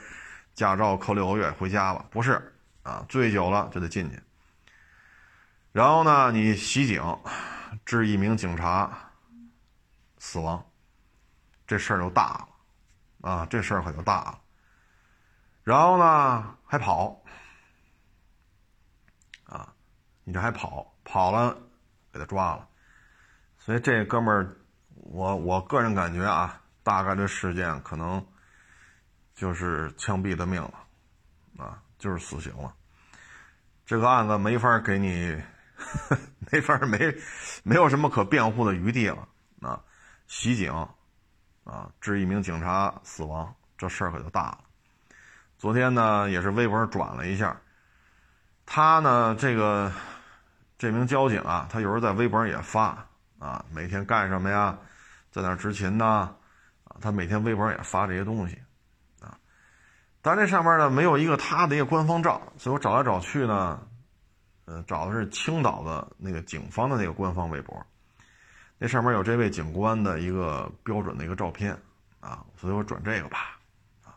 [0.54, 4.18] 驾照扣六个月回家吧，不是啊，醉酒了就得进去。
[5.74, 7.04] 然后呢，你袭警，
[7.86, 9.12] 致一名警察
[10.18, 10.66] 死亡。
[11.68, 12.48] 这事儿就大
[13.22, 14.40] 了，啊，这事儿可就大了。
[15.64, 17.22] 然后呢，还跑，
[19.48, 19.74] 啊，
[20.26, 21.58] 你这还跑，跑了，
[22.12, 22.68] 给他抓了。
[23.58, 24.58] 所以这哥们儿，
[24.96, 28.22] 我我个人感觉啊，大概率事件可能
[29.34, 30.74] 就是枪毙的命了，
[31.58, 32.76] 啊，就是死刑了。
[33.86, 35.42] 这个案子没法给你，
[36.52, 37.16] 没法没
[37.64, 39.26] 没有什么可辩护的余地了，
[39.62, 39.82] 啊，
[40.28, 40.74] 袭警。
[41.64, 44.60] 啊，致一名警察死亡，这事儿可就大了。
[45.58, 47.60] 昨天呢，也是微博转了一下，
[48.68, 49.92] 他呢，这个
[50.78, 53.08] 这名交警啊，他有时候在微博上也发
[53.40, 54.78] 啊，每天干什么呀，
[55.32, 56.36] 在哪执勤呢？
[56.84, 58.62] 啊，他每天微博上也发这些东西
[59.22, 59.38] 啊。
[60.22, 63.80] 但这上面呢，没有一个他的一个官方照，所以我找来找去呢，
[64.66, 67.86] 呃，找的是青岛的那个警方的那个官方微博。
[68.78, 71.78] 那上面有这位警官的一个标准的一个照片
[72.20, 73.58] 啊，所以我转这个吧。
[74.04, 74.12] 啊，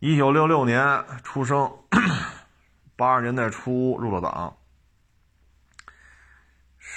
[0.00, 1.72] 一九六六年出生，
[2.96, 4.54] 八十年代初入了党，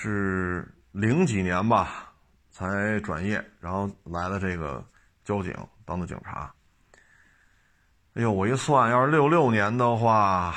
[0.03, 2.11] 是零几年吧
[2.49, 4.83] 才转业，然后来了这个
[5.23, 5.53] 交警
[5.85, 6.51] 当的警察。
[8.15, 10.55] 哎呦，我一算，要是六六年的话。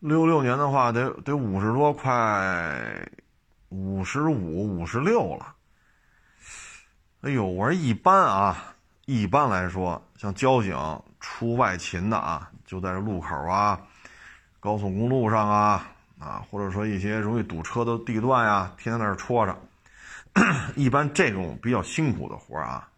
[0.00, 3.08] 六六年的话，得得五十多快，
[3.68, 5.54] 五十五、五十六了。
[7.20, 10.76] 哎呦，我说一般啊，一般来说，像交警
[11.20, 13.80] 出外勤的啊，就在这路口啊、
[14.58, 15.88] 高速公路上啊
[16.22, 19.58] 啊，或者说一些容易堵车的地段呀，天天在那戳着。
[20.76, 22.88] 一般这种比较辛苦的活啊。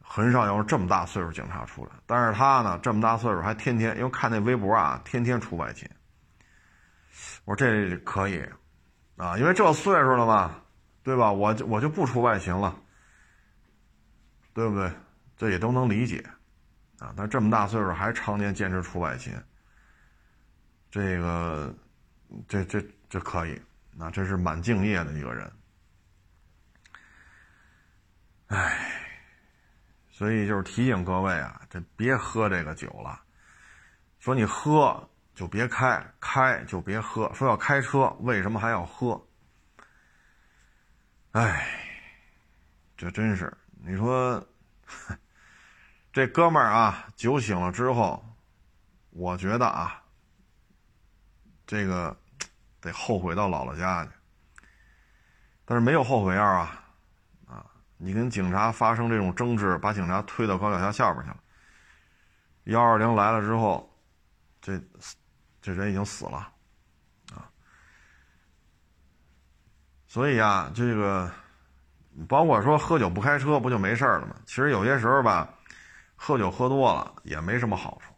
[0.00, 5.88] 很少有这么大岁数警察出来，但是他呢，这么大岁数还天天，因为看那微博啊，天天出外勤。
[7.44, 8.46] 我说这可以，
[9.16, 10.54] 啊，因为这岁数了嘛，
[11.02, 11.32] 对吧？
[11.32, 12.76] 我就我就不出外勤了，
[14.52, 14.92] 对不对？
[15.36, 16.22] 这也都能理解，
[16.98, 19.32] 啊，但这么大岁数还常年坚持出外勤，
[20.92, 21.74] 这个，
[22.46, 23.58] 这这这可以，
[23.92, 25.50] 那这是蛮敬业的一个人。
[28.48, 28.92] 唉，
[30.10, 33.18] 所以就是提醒各位啊，这别喝这个酒了。
[34.18, 37.32] 说你喝就别开，开就别喝。
[37.32, 39.26] 说要开车，为什么还要喝？
[41.30, 41.66] 唉，
[42.98, 43.50] 这真是
[43.82, 44.46] 你说，
[46.12, 48.22] 这哥们儿啊，酒醒了之后，
[49.08, 50.01] 我觉得啊，
[51.72, 52.14] 这个
[52.82, 54.10] 得后悔到姥姥家去。
[55.64, 56.84] 但是没有后悔药啊。
[57.46, 57.64] 啊
[57.96, 61.38] 你跟警察发生这种争执，把警察推到高脚下下边去了。
[62.64, 63.90] 幺二零来了之后，
[64.60, 64.78] 这
[65.62, 66.46] 这人已经死了，
[67.34, 67.48] 啊！
[70.06, 71.32] 所以啊，这个
[72.28, 74.36] 包括说喝酒不开车，不就没事了吗？
[74.44, 75.48] 其实有些时候吧，
[76.16, 78.12] 喝酒喝多了也没什么好处，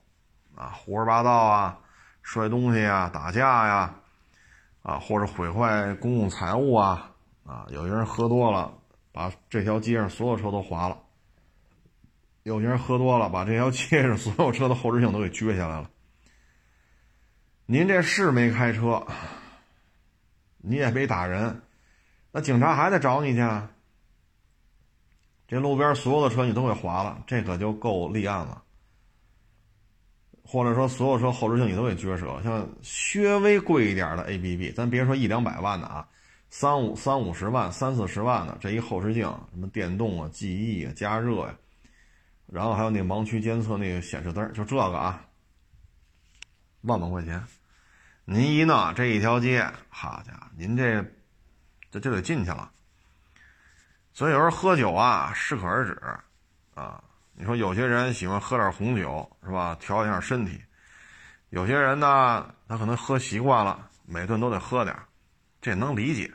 [0.61, 1.79] 啊，胡说八道啊，
[2.25, 3.95] 摔东西啊，打架呀，
[4.83, 7.13] 啊，或者毁坏公共财物啊，
[7.47, 8.75] 啊，有些人喝多了。
[9.13, 10.99] 把这条街上所有车都划了，
[12.43, 15.89] 有些人喝多了，把这条街上所有车的后视镜都给撅下来了。
[17.65, 19.07] 您这是没开车，
[20.57, 21.63] 你也没打人，
[22.33, 23.49] 那警察还得找你去。
[25.47, 28.65] 这路边所有的车你都给划了，这可就够立案了。
[30.47, 36.07] 或者说，所有车后视镜你都给撅折，像稍微贵一点的 A B B，咱别说一两百万的啊。
[36.51, 41.55] 三五三五十万、三四十万的这一后视镜，什么电动啊、记忆啊、加热呀，
[42.47, 45.25] 然后还有那盲区监测那个显示灯，就这个啊，
[46.83, 47.43] 万把块钱，
[48.25, 51.05] 您一弄这一条街，好家伙，您这
[51.91, 52.71] 这就得进去了。
[54.13, 55.99] 所以有时候喝酒啊，适可而止
[56.75, 57.03] 啊。
[57.37, 60.59] 你说有些人喜欢喝点红酒是吧，调一下身体；
[61.51, 64.97] 有些人呢，他可能喝习惯了，每顿都得喝点，
[65.61, 66.33] 这能理解。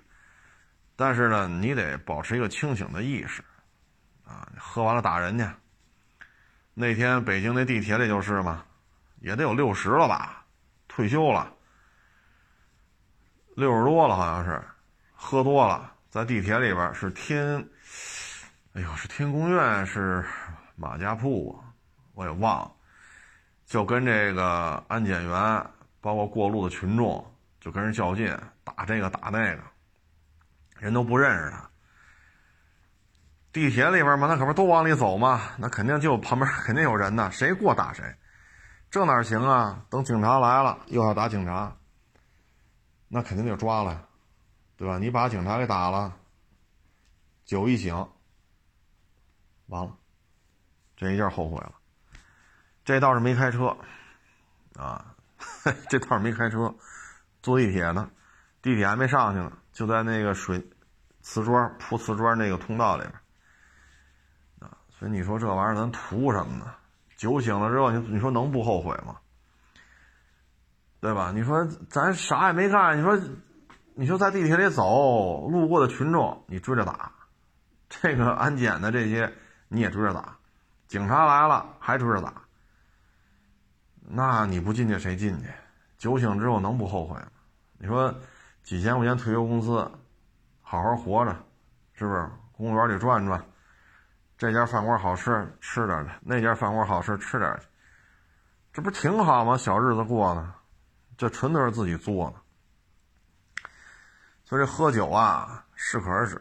[0.98, 3.42] 但是呢，你得保持一个清醒的意识，
[4.26, 5.56] 啊，喝完了打人家。
[6.74, 8.66] 那天北京那地铁里就是嘛，
[9.22, 10.46] 也得有六十了吧，
[10.90, 11.54] 退休了，
[13.56, 14.62] 六十多了好像是，
[15.14, 17.66] 喝多了，在地铁里边是天，
[18.74, 20.26] 哎呦，是天宫院是
[20.80, 21.62] 马家铺，
[22.13, 22.72] 我也忘了，
[23.65, 25.65] 就跟这个安检员，
[26.00, 29.62] 包括过路的群众，就跟人较劲，打这个打那个。
[30.80, 31.70] 人都不认识他，
[33.52, 35.42] 地铁里边嘛，那可不都往里走嘛？
[35.58, 38.15] 那肯定就旁边 肯定有人呢，谁过打谁，
[38.89, 39.86] 这哪行啊？
[39.89, 41.76] 等警察来了，又要打警察，
[43.10, 44.08] 那肯定就抓了，
[44.78, 44.98] 对吧？
[44.98, 46.15] 你把警察给打了，
[47.44, 47.94] 酒一醒，
[49.68, 49.98] 完了，
[51.00, 51.72] 这一下后悔了。
[52.84, 53.78] 这倒是没开车，
[54.76, 55.16] 啊，
[55.88, 56.76] 这倒是没开车，
[57.42, 58.12] 坐地铁呢，
[58.62, 59.54] 地铁还没上去呢。
[59.72, 60.70] 就在那个水
[61.22, 63.14] 瓷砖铺瓷砖那个通道里边
[64.60, 66.76] 啊，所以你说这玩意儿咱图什么呢？
[67.16, 69.16] 酒醒了之后，你你说能不后悔吗？
[71.00, 71.32] 对吧？
[71.34, 73.18] 你说咱啥也没干，你说
[73.94, 77.14] 你说在地铁里走，路过的群众你追着打，
[77.88, 79.34] 这个安检的这些
[79.70, 80.38] 你也追着打，
[80.89, 82.34] 警察来了还追着打，
[84.02, 85.47] 那你不进去谁进去？
[85.99, 87.32] 酒醒之后能不后悔吗？
[87.78, 88.13] 你说？
[88.63, 89.89] 几千块钱退休工资，
[90.62, 91.32] 好好活着，
[91.93, 92.30] 是不是？
[92.52, 93.43] 公园里转转，
[94.38, 97.67] 这家饭馆好吃，吃点去；那家饭馆好吃，吃点去。
[98.73, 99.58] 这不挺好吗？
[99.58, 100.54] 小日子过的，
[101.17, 103.69] 这纯都是自己做的。
[104.43, 106.36] 所以喝酒啊，适可而止，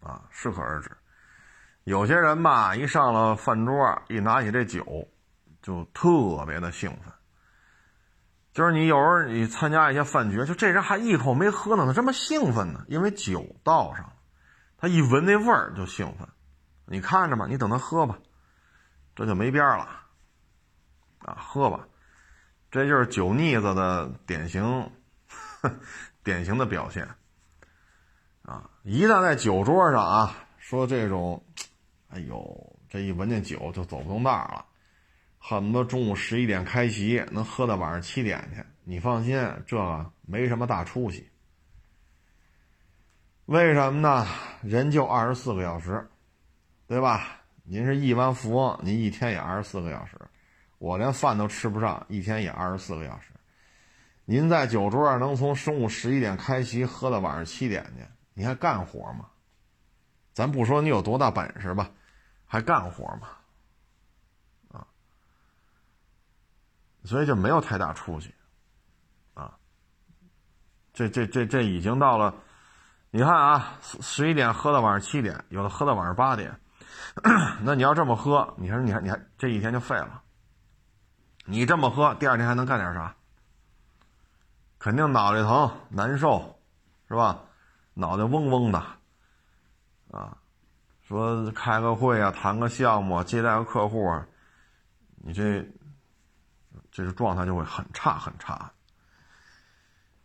[0.00, 0.90] 啊，适可而止。
[1.88, 5.08] 有些人吧，一上了饭桌，一拿起这酒，
[5.62, 7.10] 就特别的兴奋。
[8.52, 12.84] 就是你有时候你参加一些饭局，就这人还一口没喝呢，他这么兴奋呢？
[12.88, 14.12] 因为酒倒上了，
[14.76, 16.28] 他一闻那味儿就兴奋。
[16.84, 18.18] 你看着吧，你等他喝吧，
[19.16, 19.88] 这就没边儿了。
[21.20, 21.86] 啊，喝吧，
[22.70, 24.90] 这就是酒腻子的典型，
[26.22, 27.08] 典型的表现。
[28.42, 31.42] 啊，一旦在酒桌上啊，说这种，
[32.08, 34.64] 哎呦，这一闻见酒就走不动道了。
[35.38, 38.64] 恨不得中午十一点开席，能喝到晚上七点去。
[38.82, 41.28] 你放心，这没什么大出息。
[43.44, 44.26] 为什么呢？
[44.62, 46.06] 人就二十四个小时，
[46.86, 47.40] 对吧？
[47.62, 50.18] 您是亿万富翁，您一天也二十四个小时。
[50.78, 53.28] 我连饭都吃不上，一天也二十四个小时。
[54.24, 58.04] 您在酒桌上能从中午十一点开席喝到晚上七点去，
[58.34, 59.26] 你还干活吗？
[60.38, 61.90] 咱不说你有多大本事吧，
[62.46, 63.28] 还干活吗？
[64.70, 64.86] 啊，
[67.02, 68.32] 所以就没有太大出息，
[69.34, 69.58] 啊，
[70.94, 72.32] 这这这这已经到了，
[73.10, 76.56] 你看啊，十一点喝到晚上七点，有的喝到晚上八点，
[77.64, 80.22] 那你要这么喝，你说你还你还这一天就废了。
[81.46, 83.12] 你这么喝，第二天还能干点啥？
[84.78, 86.60] 肯定脑袋疼、难受，
[87.08, 87.40] 是吧？
[87.94, 88.97] 脑袋嗡嗡的，
[90.10, 90.36] 啊，
[91.00, 94.26] 说开个会啊，谈个项目，接待个客户，啊
[95.16, 95.66] 你这
[96.90, 98.70] 这个状态就会很差很差。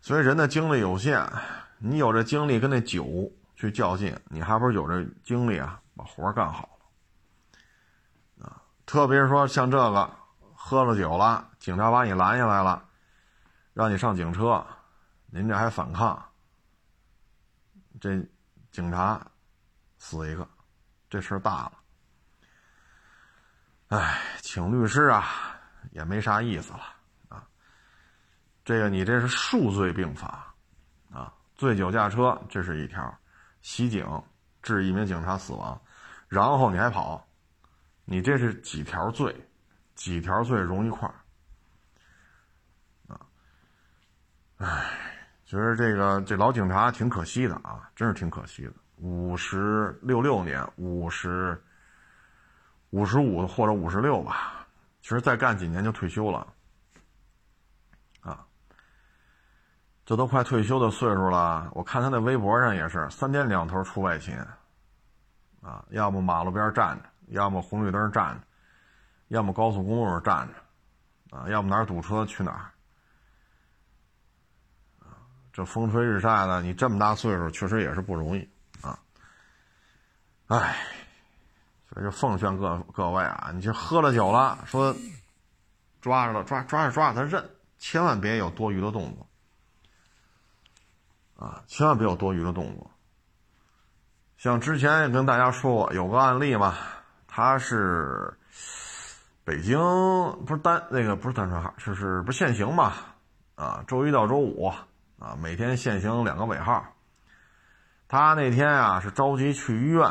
[0.01, 1.27] 所以人的精力有限，
[1.77, 6.77] 你有这精力跟那酒去较劲，你还不是有这精力啊，把活干好
[8.39, 8.61] 啊？
[8.85, 10.09] 特别是说像这个。
[10.65, 12.81] 喝了酒了，警察把你拦下来了，
[13.73, 14.65] 让你上警车，
[15.25, 16.17] 您这还反抗，
[17.99, 18.25] 这
[18.71, 19.21] 警察
[20.03, 20.45] 死一个，
[21.09, 21.71] 这事儿大了。
[23.87, 25.57] 哎，请律师啊，
[25.91, 26.83] 也没啥意思了
[27.29, 27.47] 啊。
[28.65, 30.53] 这个你这是数罪并罚
[31.09, 33.17] 啊，醉酒驾车这是一条，
[33.61, 34.05] 袭警
[34.61, 35.81] 致一名警察死亡，
[36.27, 37.25] 然后你还跑，
[38.03, 39.33] 你这是几条罪？
[39.95, 41.15] 几条罪融一块儿，
[43.07, 43.21] 啊，
[44.57, 48.73] 唉，觉得这个这老警察挺可惜的啊，真是挺可惜的。
[49.03, 51.61] 五十六六年，五十
[52.91, 54.65] 五十五或者五十六吧，
[55.01, 56.47] 其实再干几年就退休了，
[58.21, 58.45] 啊，
[60.05, 61.69] 这都快退休的岁数了。
[61.73, 64.37] 我看他那微博上也是三天两头出外勤，
[65.61, 68.47] 啊，要么马路边站着，要么红绿灯站着。
[69.29, 72.69] 要么高速公路上站着，啊，要么哪儿堵车去哪儿，
[75.51, 78.47] 这风吹日晒的，你这么大岁数，确实也是不容易，
[80.47, 80.75] 哎，
[81.89, 84.95] 所以就奉劝各各位啊，你就喝了酒了，说
[86.01, 89.27] 抓着了，抓抓着抓着他认，千万别有多余的动作，
[91.35, 92.91] 啊，千万别有多余的动作。
[94.37, 96.75] 像之前也跟大家说过，有个案例嘛，
[97.27, 98.37] 他是。
[99.45, 99.77] 北京
[100.45, 102.93] 不是单那个不是单双号，就是不限行嘛？
[103.55, 104.67] 啊，周一到周五
[105.19, 106.85] 啊，每天限行两个尾号。
[108.07, 110.09] 他那天啊是着急去医院，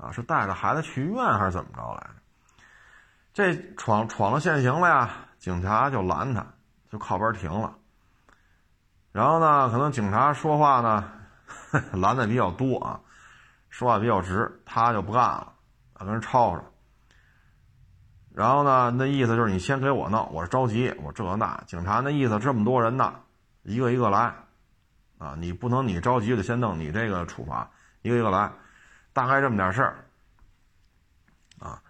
[0.00, 2.10] 啊是带着孩子去医院还是怎么着来着？
[3.34, 6.46] 这闯闯了现行了呀，警察就拦他，
[6.90, 7.74] 就靠边停了。
[9.12, 11.10] 然后呢，可能警察说话呢
[11.92, 13.00] 拦的比较多啊，
[13.68, 15.52] 说话比较直，他就不干了，
[15.94, 16.64] 啊跟人吵吵。
[18.34, 18.92] 然后呢？
[18.92, 21.60] 那意思就是你先给我弄，我着急，我这那。
[21.66, 23.14] 警察那意思，这么多人呢，
[23.64, 24.32] 一个一个来，
[25.18, 27.68] 啊，你不能你着急就先弄你这个处罚，
[28.02, 28.52] 一个一个来，
[29.12, 30.04] 大概这么点事儿，
[31.58, 31.82] 啊，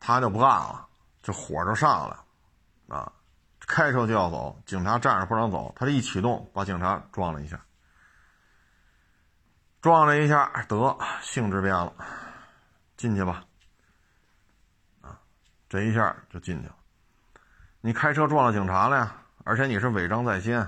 [0.00, 0.86] 他就不干了，
[1.22, 3.12] 这火就上来，啊，
[3.60, 7.60] 开车就要走，警察站着不让走，他这一启动，把警察撞了一下，
[9.80, 11.92] 撞了一下，得性质变了，
[12.96, 13.44] 进去吧。
[15.02, 15.18] 啊
[15.68, 16.76] 这一下就进去了，
[17.80, 19.16] 你开车撞了警察了呀？
[19.44, 20.66] 而且你是违章在先，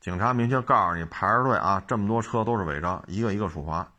[0.00, 3.90] 警察明确告诉你排着队啊，这么多车都是违章，一个一个处罚。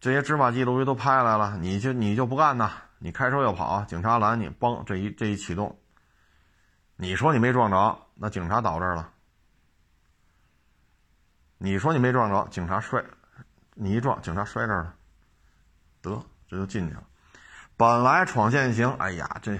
[0.00, 2.72] 这些执法记录仪都拍来了，你就你就不干呐？
[2.98, 5.78] 你开车要跑，警察拦你，嘣，这一这一启动，
[6.96, 9.10] 你说你没撞着，那警察倒这儿了。
[11.58, 13.04] 你说你没撞着，警察摔，
[13.74, 14.94] 你一撞，警察摔这儿了，
[16.00, 17.02] 得这就进去了。
[17.76, 19.58] 本来闯限行，哎呀，这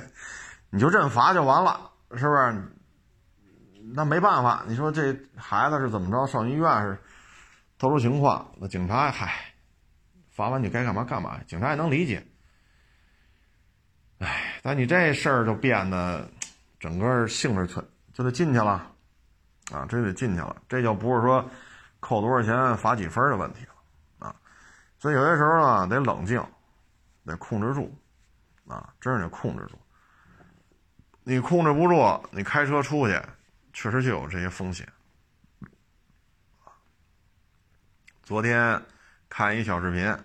[0.70, 2.72] 你就认罚就完了，是不是？
[3.94, 6.26] 那没办法，你说这孩子是怎么着？
[6.26, 6.98] 上医院是
[7.78, 9.54] 特殊情况，那警察嗨，
[10.36, 12.22] 罚完你该干嘛干嘛，警察也能理解。
[14.18, 16.30] 哎，但你这事儿就变得
[16.78, 17.82] 整个性质就
[18.12, 18.94] 就得进去了
[19.72, 21.42] 啊，这得进去了，这就不是说
[22.00, 24.36] 扣多少钱罚几分的问题了啊。
[24.98, 26.44] 所以有些时候呢，得冷静。
[27.24, 27.92] 得控制住，
[28.68, 29.76] 啊，真是得控制住。
[31.24, 33.20] 你控制不住，你开车出去，
[33.72, 34.86] 确实就有这些风险。
[38.22, 38.80] 昨天
[39.36, 40.16] 看一小视频，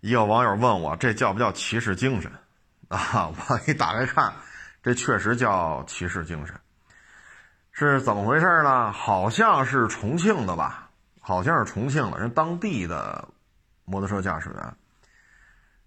[0.00, 2.28] 一个网友问我：“这叫不叫骑士精神？”
[2.90, 4.32] 啊，我一打开看，
[4.82, 6.58] 这确实叫骑士精神。
[7.70, 8.90] 是怎么回事呢？
[8.90, 10.90] 好像是重庆的吧？
[11.20, 13.28] 好像是重庆的人，当地的
[13.84, 14.74] 摩托车驾驶员。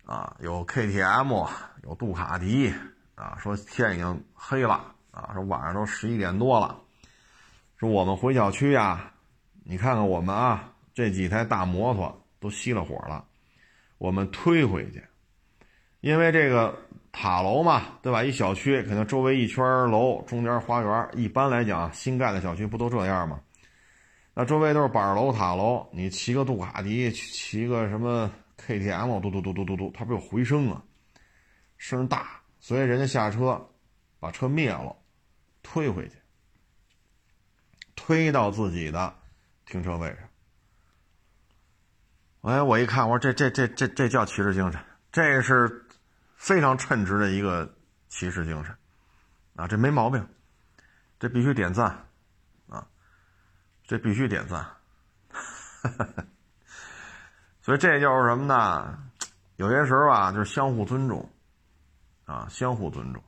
[0.05, 1.49] 啊，有 KTM，
[1.83, 2.73] 有杜卡迪，
[3.15, 6.79] 啊，说天已经黑了，啊，说晚上都十一点多了，
[7.77, 9.11] 说我们回小区呀，
[9.65, 13.25] 你看看我们啊，这几台大摩托都熄了火了，
[13.97, 15.03] 我们推回去，
[16.01, 16.77] 因为这个
[17.11, 18.23] 塔楼嘛，对吧？
[18.23, 21.09] 一小区肯定周围一圈楼，中间花园。
[21.13, 23.41] 一般来讲，新盖的小区不都这样吗？
[24.35, 30.83] 那周围都是板楼、塔楼，你骑个杜卡迪，骑个什么 KTM，嘟嘟嘟嘟嘟嘟，它不有回声啊？
[31.77, 33.59] 声大，所以人家下车，
[34.19, 34.95] 把车灭了，
[35.61, 36.15] 推回去，
[37.95, 39.13] 推到自己的
[39.65, 40.17] 停车位上。
[42.43, 44.79] 哎，我一看，我说这这这这这叫骑士精神，
[45.11, 45.85] 这是
[46.35, 47.73] 非常称职的一个
[48.07, 48.75] 骑士精神
[49.55, 50.27] 啊，这没毛病，
[51.19, 52.05] 这必须点赞
[52.69, 52.85] 啊。
[53.85, 54.65] 这必须点赞，
[57.61, 58.97] 所以这就是什么呢？
[59.57, 61.29] 有些时候啊，就是相互尊重，
[62.25, 63.21] 啊，相互尊重。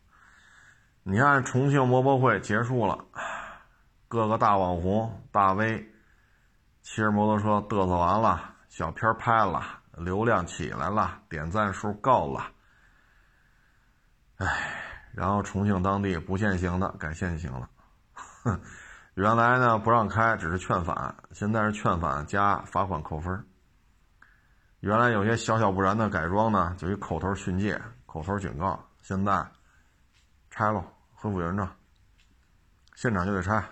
[1.04, 3.06] 你看重庆摩博会结束了，
[4.08, 5.90] 各个大网红、大 V
[6.82, 12.52] 骑着摩托车嘚瑟完了，小片拍了，流量起来了，点赞数够了，
[14.36, 14.82] 哎，
[15.14, 17.70] 然后重庆当地不限行的改限行了，
[18.14, 18.60] 哼。
[19.16, 23.48] 原来呢不让开，只是劝返，现在是劝返加罚款扣分。
[24.82, 29.50] 原来有些小小不然的改装呢，就一口头训诫、口头警告，现在
[30.50, 31.74] 拆喽，恢复原状，
[32.96, 33.64] 现场就得拆，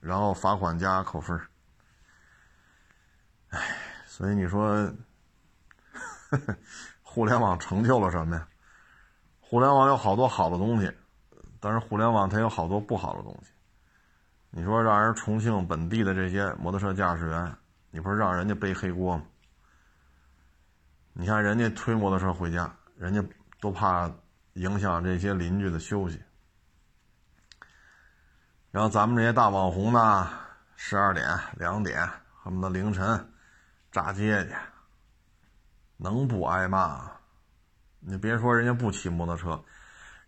[0.00, 1.40] 然后罚款加扣分。
[3.48, 3.58] 哎，
[4.20, 4.92] 所以你说，
[7.00, 8.46] 互联网成就了什么呀？
[9.40, 10.92] 互联网有好多好的东西，
[11.58, 13.50] 但是互联网它有好多不好的东西。
[14.50, 17.56] 你说让人重庆本地的这些摩托车驾驶员，
[17.90, 19.24] 你不是让人家背黑锅吗？
[21.14, 23.24] 你看人家推摩托车回家，人家
[23.58, 24.12] 都怕
[24.52, 26.22] 影响这些邻居的休息。
[28.70, 30.28] 然后咱们这些大网红呢，
[30.76, 32.06] 十二点、两点，
[32.42, 33.29] 恨不得凌晨
[33.90, 34.54] 炸街去，
[35.96, 37.10] 能不挨骂？
[37.98, 39.62] 你别说人家不骑摩托车，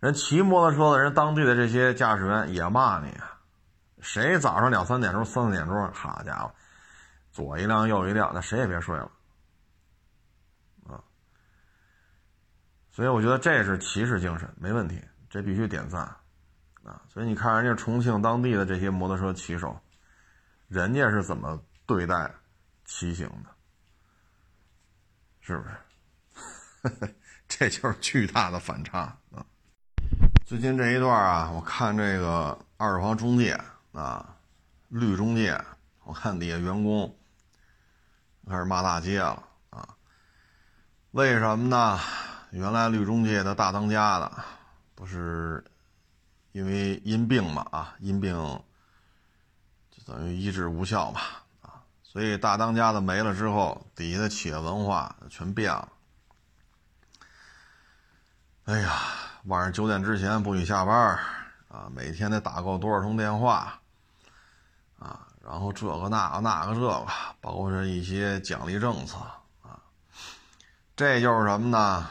[0.00, 3.38] 人骑摩托车的人，当地的这些驾驶员也骂你啊。
[4.00, 6.52] 谁早上两三点钟、三四点钟，好家伙，
[7.30, 9.10] 左一辆右一辆，那谁也别睡了，
[10.88, 10.98] 啊！
[12.90, 15.00] 所以我觉得这是骑士精神，没问题，
[15.30, 16.02] 这必须点赞，
[16.82, 17.00] 啊！
[17.08, 19.80] 所以你看人家重庆当地的这些摩托车骑手，
[20.66, 22.34] 人家是怎么对待
[22.84, 23.51] 骑行的，
[25.43, 25.64] 是不
[26.88, 27.14] 是？
[27.47, 29.45] 这就是巨大的反差啊！
[30.47, 33.61] 最近这一段啊，我看这个二手房中介。
[33.93, 34.34] 啊，
[34.88, 35.62] 绿中介，
[36.05, 37.14] 我看底下员工
[38.49, 39.86] 开始骂大街了啊！
[41.11, 42.01] 为什么呢？
[42.53, 44.32] 原来绿中介的大当家的
[44.95, 45.62] 不是
[46.53, 48.34] 因为因病嘛啊，因病
[49.90, 51.20] 就等于医治无效嘛，
[52.12, 55.88] 所以大当家的没了之后，底下的企业文化全变了。
[58.64, 59.00] 哎呀，
[59.44, 61.18] 晚上九点之前不许下班
[61.68, 63.80] 啊，每天得打够多少通电话？
[64.98, 67.06] 啊，然后这个那个那个这个，
[67.40, 69.16] 包括是一些奖励政策
[69.62, 69.80] 啊，
[70.94, 72.10] 这就是什么呢？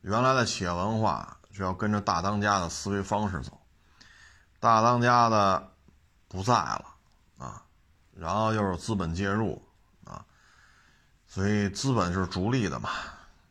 [0.00, 3.60] 原来的企业文化是要跟着大当家的思维方式走，
[4.58, 5.70] 大当家的
[6.28, 6.91] 不在了，
[8.16, 9.60] 然后又是资本介入
[10.04, 10.24] 啊，
[11.26, 12.90] 所以资本是逐利的嘛，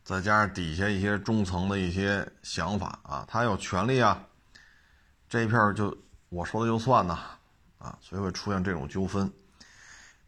[0.04, 4.22] 再加上底下一些中层的一些想法啊，他有权利啊，
[5.28, 5.96] 这一片就
[6.28, 7.18] 我说的就算呐。
[7.78, 9.28] 啊，所以会出现这种纠纷。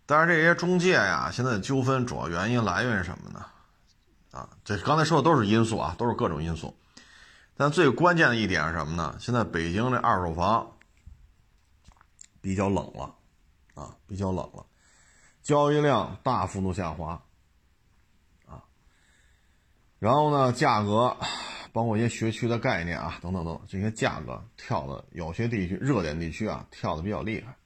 [0.06, 3.46] 但是这些中介呀，现在纠纷主要原因来源于什么呢？
[4.32, 6.76] 啊，这刚才说的都是因素啊，都是各种因素。
[7.56, 9.16] 但最关键的一点是什么呢？
[9.20, 10.68] 现在北京这二手房
[12.40, 13.14] 比较冷了，
[13.74, 14.64] 啊，比较冷了，
[15.42, 17.22] 交易量大幅度下滑，
[18.46, 18.64] 啊，
[19.98, 21.16] 然后呢，价格。
[21.72, 27.56] 包括一些学区的概念啊，等等等，这些价格跳的有些地区热点地区啊跳的比较厉害。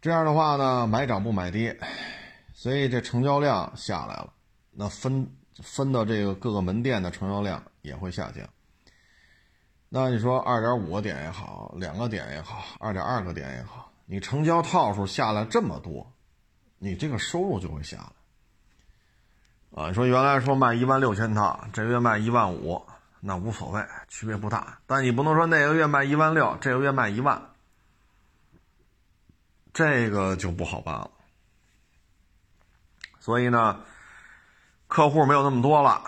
[0.00, 1.76] 这样的话呢，买涨不买跌，
[2.54, 4.32] 所以这成交量下来了，
[4.70, 8.48] 那分分到这个各个门店的成交量也会下降。
[9.88, 16.12] 那你说二点五个点也好，两个点也好，二点二个点也好，你成交套数下来这么多，
[16.78, 19.82] 你这个收入就会下来。
[19.82, 22.86] 啊，你说原来说卖一万六千套，这个月卖一万五，
[23.20, 24.78] 那无所谓，区别不大。
[24.86, 27.50] 但你不能说那个月卖一万六，这个月卖一万，
[29.74, 31.10] 这个就不好办了。
[33.18, 33.80] 所以呢，
[34.86, 36.02] 客户没有那么多了，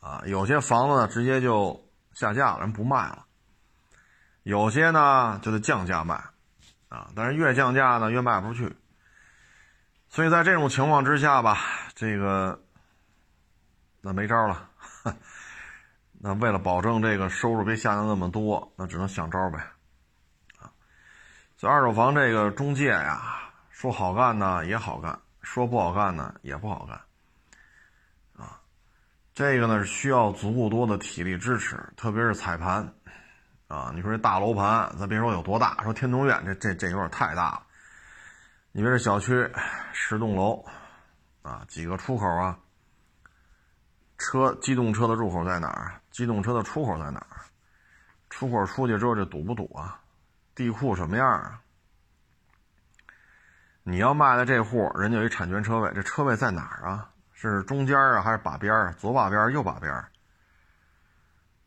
[0.00, 3.26] 啊，有些房子呢直接就下架了，人不卖了；
[4.42, 6.24] 有些呢就得降价卖，
[6.88, 8.76] 啊，但是越降价呢越卖不出去。
[10.08, 11.58] 所以在这种情况之下吧。
[11.98, 12.62] 这个
[14.02, 14.68] 那没招了，
[16.20, 19.58] 那为了保证这个收入别下降那么多，那只能想招呗，
[20.60, 20.68] 啊，
[21.56, 28.60] 所以二手房这个中介呀，说好干呢也好干，说不好干呢也不好干，啊，
[29.34, 32.92] 这个呢是需要足够多的体力支持，特别是踩盘，
[33.68, 37.62] 啊，你说这大楼盘，咱别说有多大，说天通苑这这这有点太大了，
[38.70, 39.50] 你别这小区
[39.92, 40.64] 十栋楼，
[41.42, 42.58] 啊，几个出口啊？
[44.18, 46.00] 车机动车的入口在哪儿？
[46.10, 47.44] 机动车的出口在哪儿？
[48.30, 50.00] 出口出去之后这堵不堵啊？
[50.54, 51.60] 地库什么样啊？
[53.82, 57.10] 你要卖的这户，人家有一产权车位，这车位在哪儿啊？
[57.32, 58.94] 是中间啊，还是把边儿？
[58.94, 59.92] 左把边，右把边？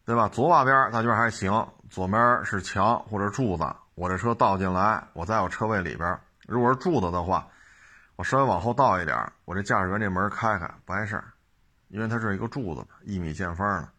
[0.05, 0.27] 对吧？
[0.27, 1.51] 左把边儿，大觉还行，
[1.89, 6.19] 左边是墙或者柱子，我这车倒进来，我在我车位里边。
[6.47, 7.47] 如果是柱子的话，
[8.15, 11.33] 我稍微往后倒一点，我这驾驶员这门开开不碍事儿。
[11.89, 13.89] 因为它是一个柱子一米见方的，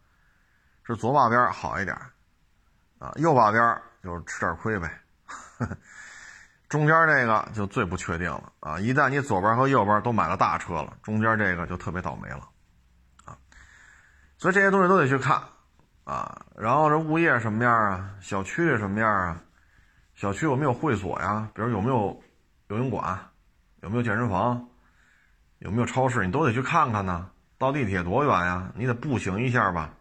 [0.83, 1.95] 是左把边好一点，
[2.99, 5.01] 啊，右把边就吃点亏呗。
[6.69, 8.79] 中间这个就最不确定了啊！
[8.79, 12.47] 一旦你左边和右边都买了大车了，中间这个就特别倒霉了，
[13.25, 13.35] 啊！
[14.37, 15.43] 所以这些东西都得去看
[16.03, 16.45] 啊。
[16.55, 18.09] 然后这物业什么样啊？
[18.21, 19.41] 小区什么样啊？
[20.15, 21.49] 小区有没有会所呀？
[21.53, 22.21] 比如有没有
[22.67, 23.19] 游泳馆？
[23.81, 24.67] 有没有健身房？
[25.59, 26.25] 有没有超市？
[26.25, 27.29] 你都得去看看呢。
[27.57, 28.71] 到地铁多远呀？
[28.75, 29.93] 你得步行一下吧，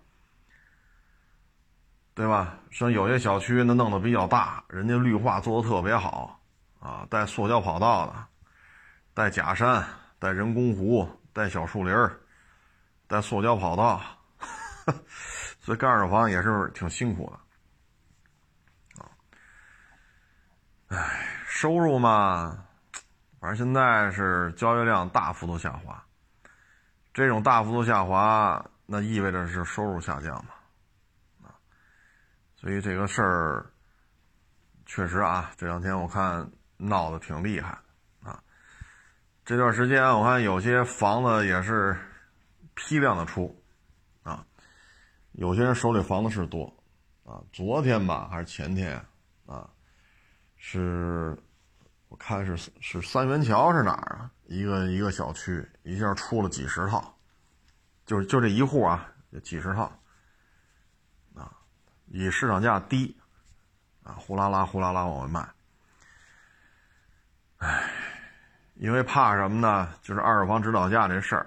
[2.15, 2.57] 对吧？
[2.71, 6.41] 像有些小区那弄得比较大，人家绿化做的特别好
[6.79, 8.15] 啊，带塑胶跑道的，
[9.13, 9.85] 带假山，
[10.19, 11.95] 带人工湖，带小树林
[13.07, 14.01] 带塑胶跑道，
[15.61, 19.11] 所以盖二手房也是挺辛苦的啊。
[20.89, 22.65] 唉，收入嘛，
[23.39, 26.03] 反正现在是交易量大幅度下滑。
[27.13, 31.49] 这种大幅度下滑，那意味着是收入下降嘛？
[31.49, 31.55] 啊，
[32.57, 33.67] 所以这个事儿
[34.87, 37.79] 确实啊，这两天我看闹得挺厉害
[38.23, 38.43] 啊。
[39.45, 41.99] 这段时间我看有些房子也是
[42.75, 43.60] 批量的出，
[45.33, 46.64] 有些人手里房子是多
[47.24, 47.41] 啊。
[47.53, 49.01] 昨天吧还是前天
[49.47, 49.68] 啊，
[50.57, 51.37] 是
[52.09, 54.31] 我看是是三元桥是哪儿啊？
[54.47, 57.16] 一个一个小区一下出了几十套，
[58.05, 59.12] 就就这一户啊，
[59.45, 59.85] 几十套，
[61.35, 61.53] 啊，
[62.07, 63.16] 以市场价低，
[64.03, 65.49] 啊，呼啦啦呼啦啦往外卖。
[67.59, 67.91] 唉，
[68.74, 69.95] 因为怕什么呢？
[70.03, 71.47] 就是二手房指导价这事儿，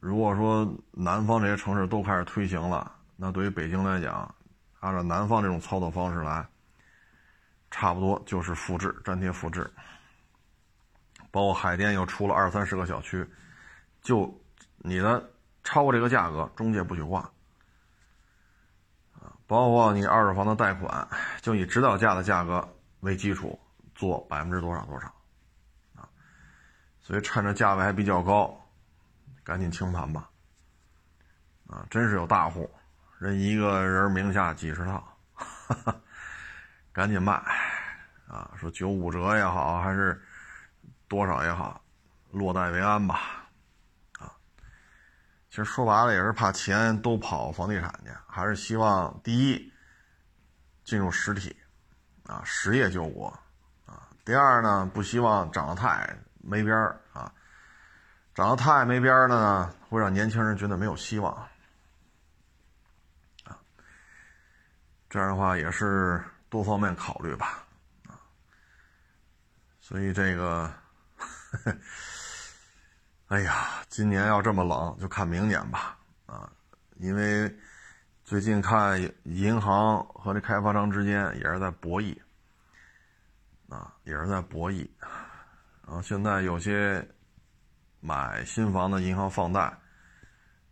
[0.00, 4.34] 如果说南方这些城市都开始推行了，那对于北京来讲，
[4.80, 6.48] 按照南方这种操作方式来，
[7.70, 9.70] 差不多就是复制粘贴复制。
[11.30, 13.24] 包括海淀又出了二三十个小区，
[14.00, 14.42] 就
[14.78, 15.30] 你的
[15.62, 17.20] 超过这个价格，中介不许挂。
[19.20, 21.06] 啊，包括你二手房的贷款，
[21.42, 22.66] 就以指导价的价格
[23.00, 23.60] 为基础
[23.94, 25.06] 做百分之多少多少，
[25.94, 26.08] 啊，
[27.00, 28.59] 所以趁着价位还比较高，
[29.44, 30.28] 赶紧清盘吧。
[31.66, 32.70] 啊，真是有大户，
[33.18, 36.00] 人一个人名下几十套，哈 哈
[36.92, 37.34] 赶紧卖，
[38.26, 40.20] 啊，说九五折也好，还是。
[41.08, 41.82] 多少也好，
[42.30, 43.48] 落袋为安吧，
[44.20, 44.30] 啊，
[45.50, 49.72] 其实说白了也是怕钱都跑房地产去，还是希望第一
[50.84, 51.56] 进入实体，
[52.26, 53.26] 啊，实业救国，
[53.86, 57.00] 啊，第二呢不希望涨得太没边儿
[58.40, 61.30] 涨得太没边儿的呢会让年轻人觉得没有希望，
[63.44, 63.58] 啊，
[65.10, 67.62] 这样的话也是多方面考虑吧，
[68.08, 68.16] 啊，
[69.78, 70.72] 所以这个。
[73.28, 75.98] 哎呀，今年要这么冷，就看明年吧。
[76.24, 76.50] 啊，
[76.96, 77.54] 因为
[78.24, 82.18] 最近看银行和这开发商之间也是在博弈，
[83.68, 84.88] 啊，也是在博弈。
[85.86, 87.06] 然后现在有些
[88.00, 89.72] 买新房的银行放贷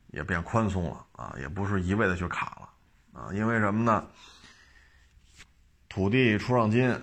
[0.08, 3.32] 也变宽松了啊，也不是一味的去卡了啊。
[3.32, 4.06] 因为什么呢？
[5.88, 6.94] 土地出让金。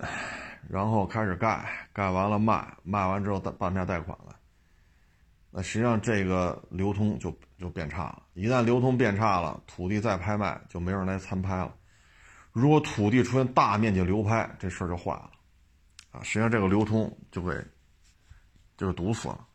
[0.68, 4.34] 然后开始盖，盖完了卖，卖完之后办下贷款了。
[5.48, 8.24] 那实际上这个流通就就变差了。
[8.34, 11.72] 一旦流通变差了，土地再拍卖就没人来参拍了。
[12.50, 15.30] 如果土地出现大面积流拍，这事儿就坏了，
[16.10, 17.64] 啊，实际上这个流通就会
[18.76, 19.45] 就是堵死了，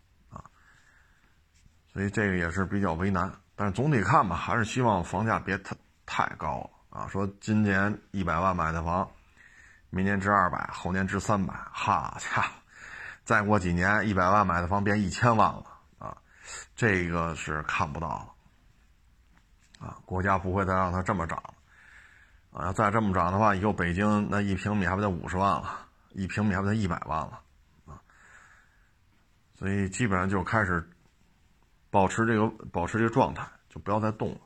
[1.93, 3.31] 所以这个也是比较为难。
[3.55, 5.75] 但是总体看吧，还是希望房价别太
[6.05, 7.07] 太高了啊。
[7.07, 9.09] 说今年一百万买的房。
[9.93, 12.49] 明年值二百，后年值三百，好家伙，
[13.25, 15.65] 再过几年一百万买的房变一千万了
[15.99, 16.15] 啊！
[16.77, 21.53] 这个是看不到了啊，国家不会再让它这么涨了，
[22.53, 27.41] 啊，要再这么涨的话，以后北京那一平米还不得五十万了，一平米还不得一百万了，
[27.85, 27.99] 啊，
[29.59, 30.89] 所以基本上就开始
[31.91, 34.41] 保持这个保持这个状态，就不要再动了，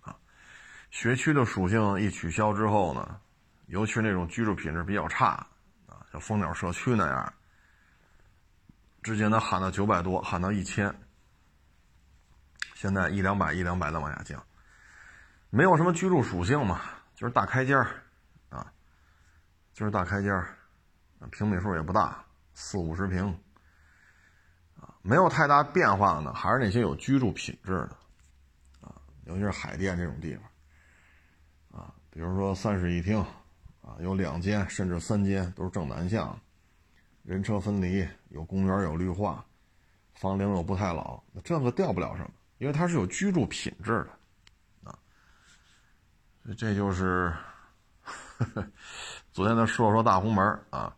[0.00, 0.16] 啊，
[0.90, 3.20] 学区的属性一取消之后呢，
[3.66, 5.46] 尤其是那种居住品质比较差，
[5.86, 7.32] 啊，像蜂鸟社区那样，
[9.02, 10.92] 之前能喊到九百多，喊到一千，
[12.74, 14.42] 现在一两百一两百的往下降。
[15.50, 16.80] 没有什么居住属性嘛，
[17.14, 18.02] 就是大开间儿，
[18.48, 18.72] 啊，
[19.74, 20.56] 就是大开间儿，
[21.30, 22.24] 平米数也不大，
[22.54, 23.38] 四五十平，
[25.02, 27.96] 没有太大变化的，还是那些有居住品质的，
[28.80, 28.94] 啊，
[29.24, 33.18] 尤其是海淀这种地方，啊，比如说三室一厅，
[33.82, 36.38] 啊，有两间甚至三间都是正南向，
[37.22, 39.44] 人车分离，有公园有绿化，
[40.14, 44.98] 房龄又不太老，这个掉不了什么，因为它是有居住品质的啊。
[46.58, 47.34] 这就是
[49.32, 50.94] 昨天的说说大红门啊！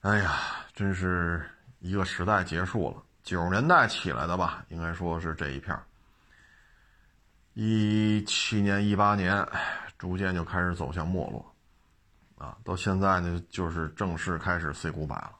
[0.00, 0.40] 哎呀，
[0.74, 1.44] 真是
[1.84, 3.02] 一个时代结束了。
[3.22, 5.78] 九十年代起来的吧，应该说是这一片
[7.52, 9.46] 一七年、一八年，
[9.98, 11.54] 逐渐就开始走向没落
[12.38, 12.56] 啊！
[12.64, 15.32] 到现在呢，就是正式开始 say goodbye 了。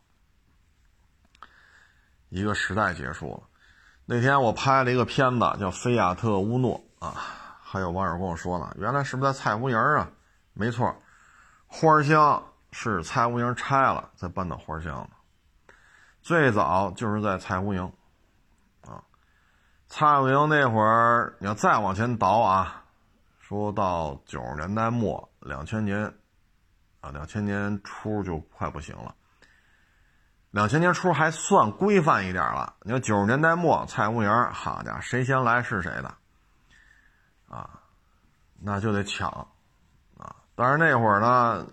[2.29, 3.43] 一个时代结束了。
[4.05, 7.15] 那天我拍了一个片子，叫《菲亚特乌诺》啊。
[7.63, 10.11] 还有网友跟我说呢，原来是不是在蔡湖营啊？
[10.53, 10.95] 没错，
[11.67, 15.14] 花乡是蔡湖营拆了再搬到花乡的。
[16.25, 17.83] 最早就是在蔡湖营，
[18.81, 19.05] 啊，
[19.89, 22.83] 蔡湖营那会儿，你要再往前倒啊，
[23.39, 26.03] 说到九十年代末、两千年，
[27.03, 29.15] 啊，两千年初就快不行了。
[30.51, 36.15] 两千年初还算规范一点了，你说九十年代末蔡湖营，好家伙，谁先来是谁的。
[37.51, 37.69] 啊，
[38.59, 39.29] 那就得抢，
[40.17, 40.35] 啊！
[40.55, 41.67] 但是那会儿呢，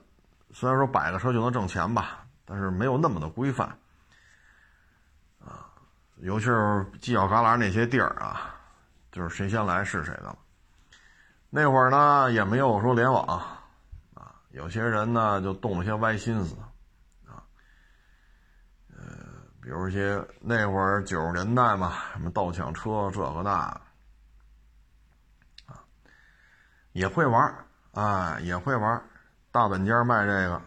[0.52, 3.78] 虽然说摆个车就能挣钱吧，但是没有那么的规范，
[6.22, 8.56] 尤其是犄角旮旯那些地儿啊，
[9.12, 10.36] 就是谁先来是谁的。
[11.50, 13.26] 那会儿呢，也没有说联网，
[14.14, 16.56] 啊，有些人呢就动了些歪心思，
[17.28, 17.44] 啊，
[18.96, 19.04] 呃，
[19.62, 23.52] 比如一些那会儿九十年代嘛，什么盗抢车这个那。
[23.52, 23.82] 啊
[26.94, 27.56] 也会玩
[27.94, 29.02] 啊，也会玩
[29.50, 30.62] 大本家卖这个，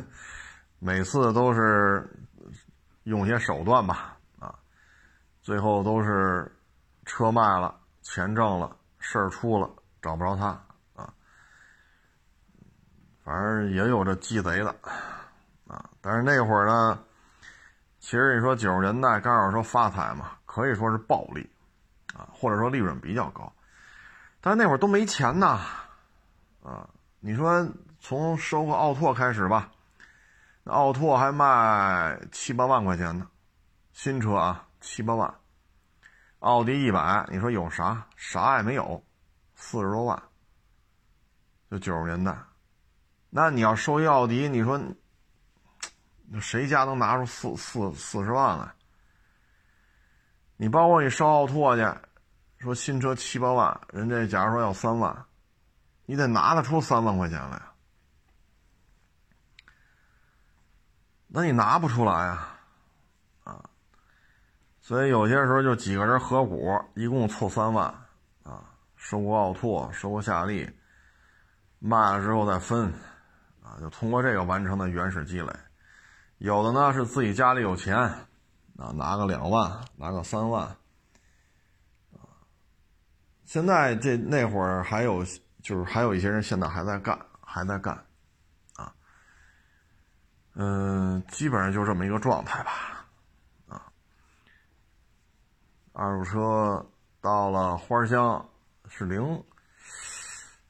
[0.78, 2.06] 每次都是
[3.04, 4.17] 用些手段吧，
[5.48, 6.54] 最后都是
[7.06, 9.66] 车卖了，钱挣了，事儿出了，
[10.02, 10.48] 找不着他
[10.94, 11.10] 啊。
[13.24, 14.68] 反正也有这鸡贼的
[15.66, 17.02] 啊，但是那会儿呢，
[17.98, 21.48] 其实你说九十年代刚好说发财嘛，可以说是暴利
[22.14, 23.50] 啊，或者说利润比较高。
[24.42, 25.60] 但那会儿都没钱呐，
[26.62, 26.86] 啊，
[27.20, 27.66] 你说
[28.00, 29.70] 从收个奥拓开始吧，
[30.62, 33.26] 那奥拓还卖七八万块钱呢，
[33.94, 35.34] 新车啊，七八万，
[36.40, 38.06] 奥迪一百，你说有啥？
[38.16, 39.04] 啥也没有，
[39.54, 40.22] 四十多万，
[41.70, 42.36] 就九十年代，
[43.30, 44.80] 那你要收一奥迪，你说，
[46.40, 48.72] 谁家能拿出四四四十万来？
[50.56, 51.82] 你包括你收奥拓去。
[52.60, 55.26] 说新车七八万，人家假如说要三万，
[56.06, 57.62] 你得拿得出三万块钱来，
[61.28, 62.57] 那你拿不出来啊，啊，
[64.88, 67.86] 所以有些时候就几个人合股，一共凑三万，
[68.42, 68.64] 啊，
[68.96, 70.66] 收购奥拓，收购夏利，
[71.78, 72.90] 卖了之后再分，
[73.62, 75.52] 啊，就通过这个完成的原始积累，
[76.38, 80.64] 有的呢是自己家里有钱，啊，拿个两万，拿个三万。
[80.64, 82.24] 啊
[83.44, 85.22] 现在这那会儿还有，
[85.62, 87.94] 就是还有一些人现在还在干，还在干，
[88.74, 88.90] 啊，
[90.54, 93.06] 嗯，基本上就这么一个状态吧，
[93.68, 93.92] 啊，
[95.98, 96.86] 二手车
[97.20, 98.48] 到了花乡
[98.88, 99.44] 是零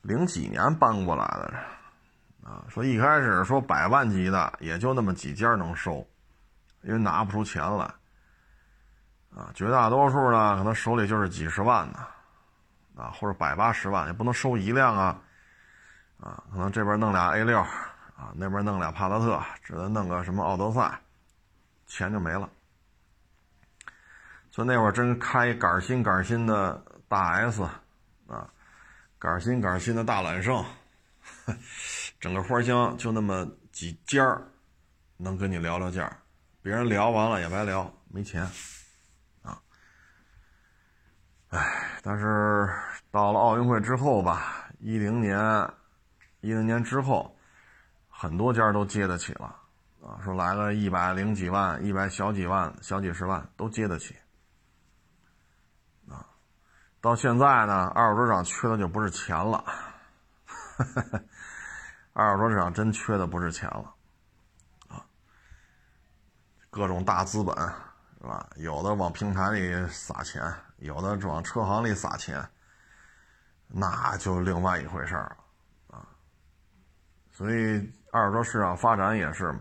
[0.01, 5.97] 零几年搬过来的，啊，说一开始说百万级的也就那么几家能收，
[6.81, 7.85] 因为拿不出钱来，
[9.37, 11.99] 啊，绝大多数呢可能手里就是几十万的。
[12.97, 15.21] 啊，或者百八十万也不能收一辆啊，
[16.19, 20.99] 啊，可能这边弄俩 A 六，啊，那边弄俩帕萨特，只能弄个什么奥德赛，
[21.87, 22.49] 钱就没了。
[24.59, 27.63] 所以那会儿真开一杆新杆新的大 S，
[28.27, 28.51] 啊，
[29.17, 30.65] 杆新杆新的大揽胜，
[32.19, 34.43] 整个花乡就那么几家儿
[35.17, 36.13] 能跟你聊聊价，
[36.61, 38.43] 别人聊完了也白聊，没钱，
[39.43, 39.63] 啊，
[41.51, 42.01] 唉。
[42.03, 42.69] 但是
[43.13, 45.39] 到了奥运会之后吧，一零年，
[46.41, 47.33] 一零年之后，
[48.09, 49.55] 很多家都接得起了
[50.03, 54.17] 啊，说来个一百零几万、一百小几万、小几十万都接得起。
[57.01, 59.65] 到现在呢，二手车市场缺的就不是钱了，
[62.13, 63.95] 二手车市场真缺的不是钱了
[64.89, 65.05] 啊，
[66.71, 67.55] 各种大资本。
[68.21, 68.51] 是吧？
[68.57, 70.43] 有的往平台里撒钱，
[70.79, 72.45] 有的往车行里撒钱，
[73.69, 75.37] 那就另外一回事了
[75.87, 76.03] 啊。
[77.31, 79.61] 所以二手车市场发展也是嘛，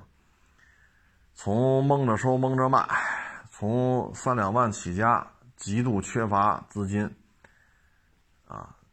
[1.35, 2.83] 从蒙着收蒙着卖，
[3.51, 7.15] 从三两万起家，极度缺乏资金，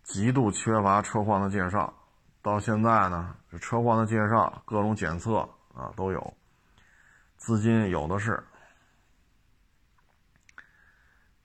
[0.04, 1.92] 极度缺乏车况的介绍，
[2.42, 5.38] 到现在呢，这车况的介绍、各种检测
[5.74, 6.34] 啊都有，
[7.36, 8.40] 资金有的是。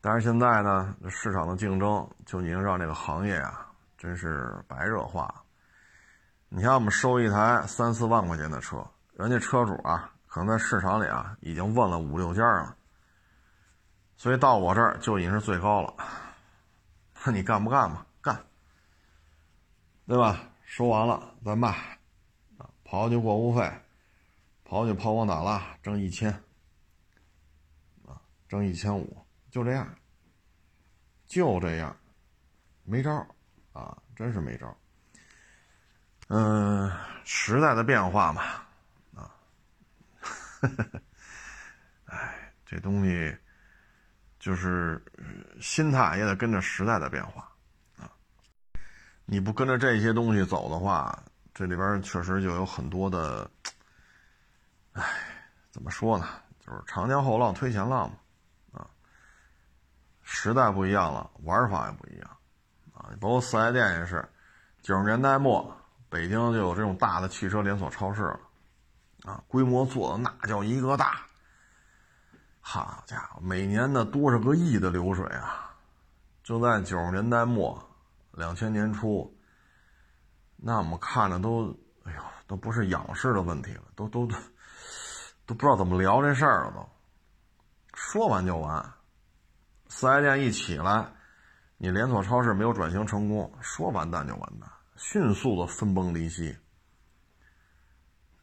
[0.01, 3.65] 但是现在呢，市场的竞争就已经让这个行业啊，
[3.97, 5.33] 真是白热化。
[6.49, 12.75] 你像我们收一台三四万块钱的车，人家车主啊，可能在市场里啊已经问了五六家了，
[14.17, 15.93] 所以到我这儿就已经是最高了。
[17.25, 18.05] 那 你干不干嘛？
[20.09, 20.41] 对吧？
[20.65, 21.69] 收完了再卖，
[22.57, 23.71] 啊，刨去过户费，
[24.65, 26.31] 刨去抛光打蜡，挣一千，
[28.07, 29.23] 啊，挣一千五。
[29.51, 29.95] 就这样，
[31.27, 31.95] 就这样，
[32.85, 33.23] 没招
[33.71, 34.75] 啊，真是没招
[36.29, 36.91] 嗯，
[37.23, 38.41] 时代的变化嘛，
[39.13, 39.35] 啊，
[42.05, 43.37] 哎，这东西
[44.39, 44.99] 就是
[45.61, 47.47] 心态也得跟着时代的变化。
[49.31, 51.17] 你不跟着这些东西走的话，
[51.53, 53.47] 这里边确实就有很多的，
[54.93, 55.03] 哎，
[55.69, 56.25] 怎么说呢？
[56.65, 58.17] 就是长江后浪推前浪嘛。
[58.71, 58.87] 啊
[60.23, 62.37] 时代不一样了，玩法也不一样，
[62.91, 64.27] 啊，包括四 S 店也是，
[64.81, 65.77] 九十年代末，
[66.09, 68.39] 北京就有这种大的汽车连锁超市了，
[69.25, 71.21] 啊，规模做的那叫一个大，
[72.61, 75.71] 好家伙，每年的多少个亿的流水啊，
[76.43, 77.88] 就在九十年代末，
[78.39, 79.37] 两千年初，
[80.55, 84.35] 那我们看着都，哎呦，都不是仰视的问题了，都都都，
[85.45, 86.89] 都不知道怎么聊这事儿了，都，
[87.93, 88.93] 说完就完。
[89.89, 91.11] 四 S 店一起来，
[91.77, 96.57] 你连锁超市没有转型成功，说完蛋就完蛋，迅速的分崩离析。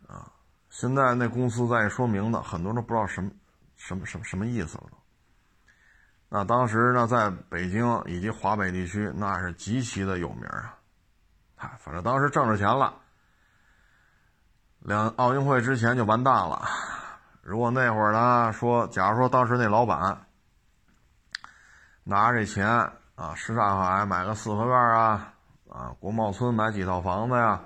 [0.07, 0.31] 啊，
[0.69, 3.31] 现在那公司再说明的，很多人都不知道什么
[3.77, 5.06] 什么什么什么意思了都。
[6.29, 10.77] 那当时呢，在北京以及华北地区，那是极其的有名啊。
[11.55, 12.95] 嗨，反正当时挣着钱了，
[14.81, 16.69] 两奥运会之前就完蛋了。
[17.43, 20.23] 如果那会儿呢，说假如说当时那老板。
[22.09, 22.69] 拿着这钱
[23.17, 25.35] 啊，什刹海买个四合院啊，
[25.69, 27.61] 啊，国贸村买几套房子呀，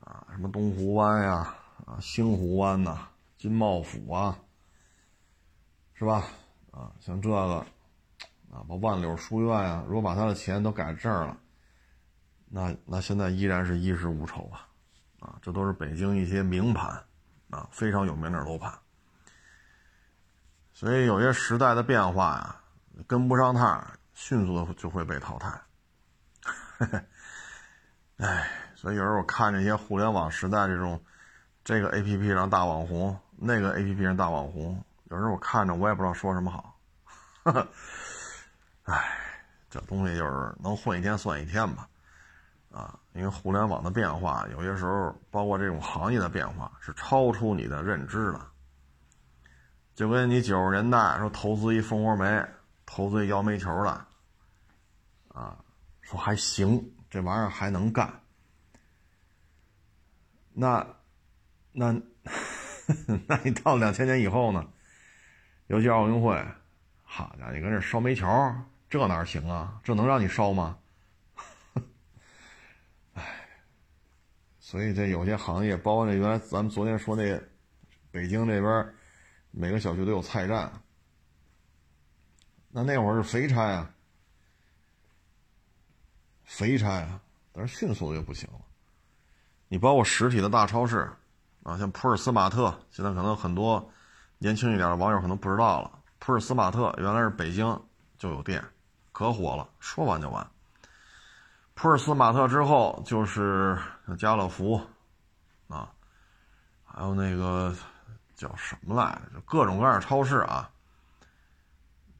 [0.00, 4.38] 啊，什么东湖湾呀，啊，星湖湾呐，金茂府啊，
[5.92, 6.24] 是吧？
[6.78, 7.56] 啊，像这个，
[8.52, 11.36] 啊，把万柳书院啊，如果把他的钱都改这儿了，
[12.48, 14.68] 那那现在依然是衣食无愁啊，
[15.18, 17.04] 啊，这都是北京一些名盘，
[17.50, 18.72] 啊，非常有名的楼盘，
[20.72, 22.54] 所以有些时代的变化呀。
[23.06, 25.62] 跟不上趟，迅速的就会被淘汰。
[28.18, 31.00] 哎，所以有时候我看这些互联网时代这种，
[31.62, 36.78] 这个 A P P 上大网红，那个 A P P 上大网红，有时候我看着我也不知道说什么好。
[38.84, 39.18] 哎，
[39.70, 41.88] 这东西就是能混一天算一天吧。
[42.70, 48.46] 啊，因为互联网的变化，有些时候包括这种行业的变化，是超出你的认知的。
[49.94, 52.44] 就跟你九十年代说投资一蜂窝煤。
[52.90, 53.90] 投资一摇煤球的，
[55.28, 55.58] 啊，
[56.00, 58.10] 说还行，这玩意儿还能干。
[60.54, 60.86] 那，
[61.70, 61.92] 那，
[63.28, 64.66] 那你到两千年以后呢？
[65.68, 66.44] 尤其奥运会，
[67.04, 68.26] 好家伙，你跟这烧煤球，
[68.88, 69.80] 这哪行啊？
[69.84, 70.78] 这能让你烧吗？
[74.58, 77.38] 所以这有些行业，包括那原来咱们昨天说那
[78.10, 78.94] 北京这边，
[79.50, 80.72] 每个小区都有菜站。
[82.70, 83.90] 那那会儿是肥差啊，
[86.44, 87.20] 肥差啊，
[87.52, 88.60] 但是迅速的就不行了。
[89.68, 91.10] 你包括实体的大超市
[91.62, 93.90] 啊，像普尔斯玛特，现在可能很多
[94.38, 95.90] 年轻一点的网友可能不知道了。
[96.18, 97.80] 普尔斯玛特原来是北京
[98.18, 98.64] 就有店，
[99.12, 100.46] 可火了，说完就完。
[101.74, 103.78] 普尔斯玛特之后就是
[104.18, 104.80] 家乐福
[105.68, 105.90] 啊，
[106.84, 107.74] 还有那个
[108.34, 110.68] 叫什么来着，就各种各样的超市啊。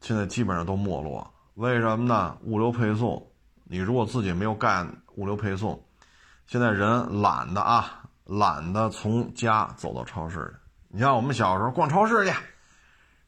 [0.01, 2.37] 现在基本上都没落，为什么呢？
[2.43, 3.25] 物流配送，
[3.65, 5.85] 你如果自己没有干物流配送，
[6.47, 10.55] 现在人懒得啊，懒得从家走到超市。
[10.89, 12.35] 你像我们小时候逛超市去，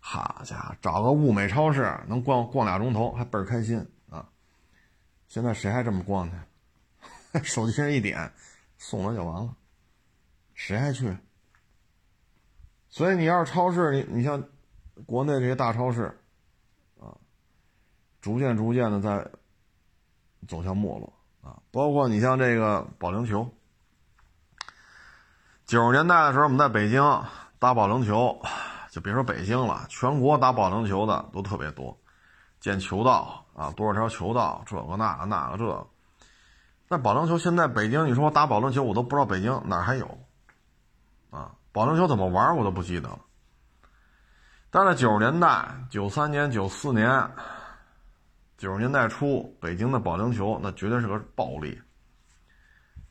[0.00, 4.26] 好家伙，找个物美超市能逛逛俩钟头，还倍儿开心啊！
[5.28, 7.40] 现在谁还这么逛去？
[7.44, 8.32] 手机上一点，
[8.78, 9.54] 送了就完了，
[10.54, 11.16] 谁还去？
[12.88, 14.42] 所以你要是超市，你你像
[15.06, 16.16] 国内这些大超市。
[16.98, 17.14] 啊
[18.20, 19.30] 逐渐逐渐的在
[20.46, 21.56] 走向没落啊！
[21.70, 23.50] 包括你像这个保龄球，
[25.64, 27.02] 九十年代的时候，我们在北京
[27.60, 28.36] 打保龄球，
[28.90, 31.96] 就别说北京了，全国打保龄球的都特别多，
[32.58, 35.86] 建球道啊，多少条球道，这个那个那个这个。
[36.88, 40.06] 那保龄球现在北京，你说我打保龄球，我都不知道北京哪还有
[41.30, 41.52] 啊？
[41.70, 43.18] 保龄球怎么玩，我都不记得了。
[44.70, 47.30] 但是九十年代，九三年、九四年。
[48.56, 51.80] 九十年代初，北京的保龄球那绝对是个暴利，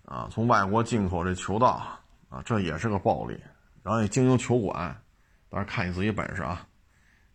[0.05, 1.81] 啊，从外国进口这球道
[2.29, 3.39] 啊，这也是个暴利。
[3.83, 5.01] 然后也经营球馆，
[5.49, 6.67] 当然看你自己本事啊，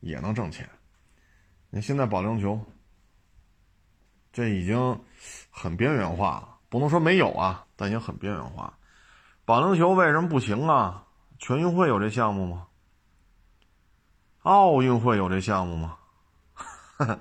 [0.00, 0.68] 也能挣钱。
[1.70, 2.60] 你现在保龄球，
[4.32, 5.00] 这已经
[5.50, 8.72] 很边缘化了，不能说没有啊，但已经很边缘化。
[9.44, 11.04] 保龄球为什么不行啊？
[11.38, 12.66] 全运会有这项目吗？
[14.42, 15.98] 奥运会有这项目吗？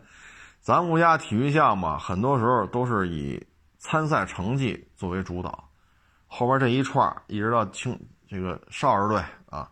[0.62, 3.46] 咱国家体育项目很多时候都是以
[3.78, 5.70] 参赛成绩作为主导，
[6.28, 8.00] 后边这一串一直到青
[8.34, 9.72] 这个少儿队啊、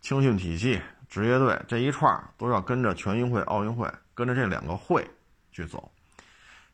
[0.00, 5.04] 青训体系、职业队这一串都要跟着全运会、奥运会，跟着这两个会
[5.50, 5.90] 去走。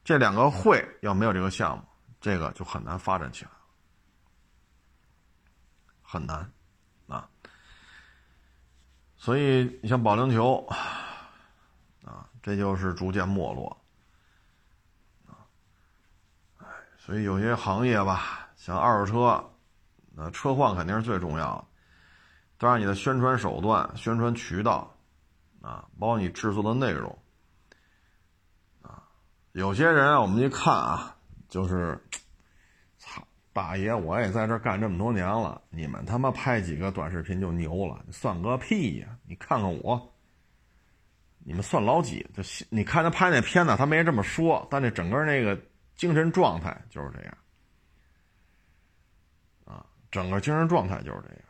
[0.04, 1.84] 这两个会要没有这个项目，
[2.20, 3.50] 这个就很难发展起来，
[6.02, 6.52] 很难
[7.08, 7.26] 啊。
[9.16, 10.64] 所以你像保龄球。
[12.04, 13.76] 啊这就是逐渐没落，
[16.96, 19.50] 所以有些行业吧，像二手车，
[20.16, 21.64] 那车况肯定是最重要的。
[22.58, 24.90] 当然，你的宣传手段、宣传渠道，
[25.60, 27.18] 啊，包括你制作的内容，
[28.80, 29.02] 啊，
[29.52, 31.14] 有些人啊我们一看啊，
[31.48, 32.00] 就是，
[32.96, 39.08] 操，大爷，我也在这干这么多年了，你们他妈拍几个短视频就牛了，算个屁呀！
[39.26, 40.12] 你看看我。
[41.48, 42.26] 你们算老几？
[42.34, 45.56] 就你看他拍那片子，他没这么说，但这整个那个
[45.94, 47.38] 精神状态就是这样，
[50.10, 51.42] 整个精神状态就是这样，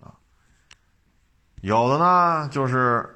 [0.00, 0.14] 啊，
[1.60, 3.08] 有的呢就是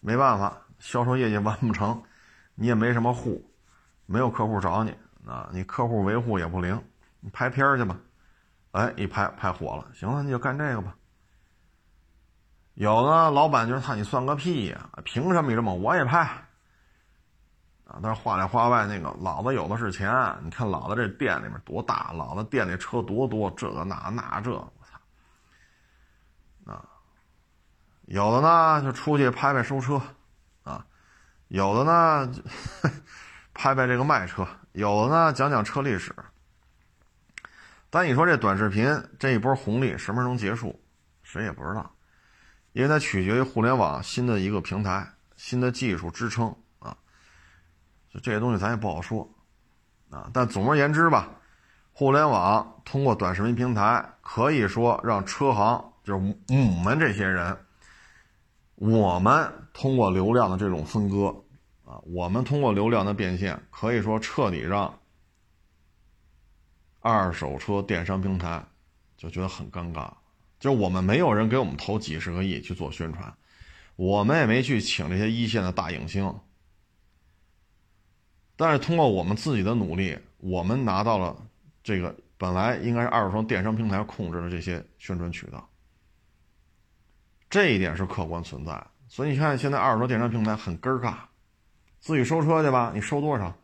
[0.00, 2.02] 没办法，销售业绩完不成，
[2.54, 3.44] 你也没什么户，
[4.06, 4.94] 没有客户找你，
[5.26, 6.82] 啊，你客户维护也不灵，
[7.20, 7.96] 你拍片儿去吧，
[8.72, 10.96] 哎，一拍拍火了，行了，你就干这个吧。
[12.74, 14.90] 有的老板就是他，你算个屁呀！
[15.04, 16.44] 凭什么你这么我也拍
[17.84, 18.00] 啊？
[18.02, 20.10] 但是话里话外，那个老子有的是钱。
[20.42, 24.72] 你看老子这店里面多大，老子店里车多多，这个那那这，我
[26.66, 26.72] 操！
[26.72, 26.84] 啊，
[28.06, 30.00] 有的呢就出去拍拍收车
[30.62, 30.84] 啊，
[31.48, 32.32] 有的呢
[33.54, 36.14] 拍拍这个卖车，有的呢讲讲车历史。
[37.90, 38.86] 但你说这短视频
[39.18, 40.82] 这一波红利什么时候能结束？
[41.22, 41.90] 谁也不知道。
[42.72, 46.52] 因为它取决于互联网新的一个平台、新的技术支撑，
[48.22, 49.28] 这些东西咱也不好说
[50.10, 50.30] 啊。
[50.32, 51.28] 但总而言之吧，
[51.92, 57.56] 互联网通过短视频平台，可以说让车行就是我们这些人，
[58.76, 61.34] 我们通过流量的这种分割
[61.84, 64.98] 啊，我们通过流量的变现，可以说彻底让
[67.00, 68.64] 二手车电商平台
[69.16, 70.10] 就觉得很尴尬。
[70.60, 73.34] 就我们没有人给我们投几十个亿去做宣传，
[73.96, 76.34] 我们也没去请这些一线的大影星，
[78.56, 81.36] 但是通过我们自己的努力，我们拿到了
[81.82, 85.68] 这个本来应该是二手车电商平台控制的这些宣传渠道，
[87.50, 88.86] 这一点是客观存在。
[89.08, 91.14] 所以你看，现在二手车电商平台很尴尬，
[92.00, 93.54] 自己收车去吧，你收多少？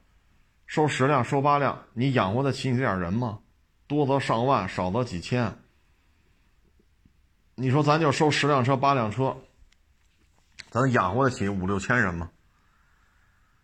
[0.66, 3.41] 收十辆，收八辆，你养活得起你这点人吗？
[3.86, 5.53] 多则上万，少则几千。
[7.57, 9.36] 你说咱就收十辆车八辆车，
[10.70, 12.30] 咱养活得起五六千人吗？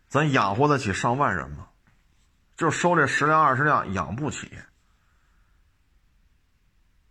[0.07, 1.67] 咱养活得起上万人吗？
[2.55, 4.51] 就收这十辆二十辆养不起。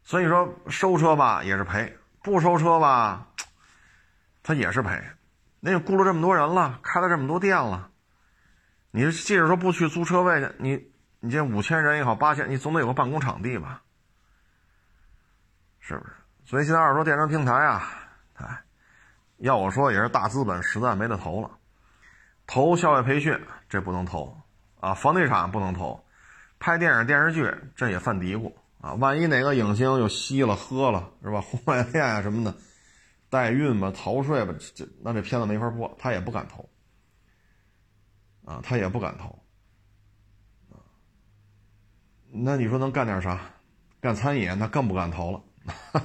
[0.03, 3.29] 所以说收车吧也是赔，不收车吧，
[4.43, 5.03] 他也是赔。
[5.61, 7.91] 那雇了这么多人了，开了这么多店了，
[8.91, 13.83] 你即使说不去租车位去，你你这五千人也好，八千，你总得有个办公场地吧？
[15.81, 16.13] 是不是？
[16.45, 17.89] 所以现在二手电商平台啊，
[18.35, 18.65] 哎，
[19.39, 21.51] 要我说也是大资本实在没得投了。
[22.47, 23.39] 投校外培训
[23.69, 24.37] 这不能投
[24.81, 26.05] 啊，房地产不能投，
[26.59, 31.41] 拍电影电视剧这也犯嘀咕啊，万一哪个影星又吸了喝了是吧？
[31.45, 32.55] 婚外恋啊什么的，
[33.29, 36.69] 代孕吧、逃税吧，这那这片子没法播，他也不敢投
[38.45, 39.29] 啊，他也不敢投
[40.71, 40.79] 啊。
[42.31, 43.41] 那你说能干点啥？
[44.01, 45.43] 干餐饮那更不敢投了。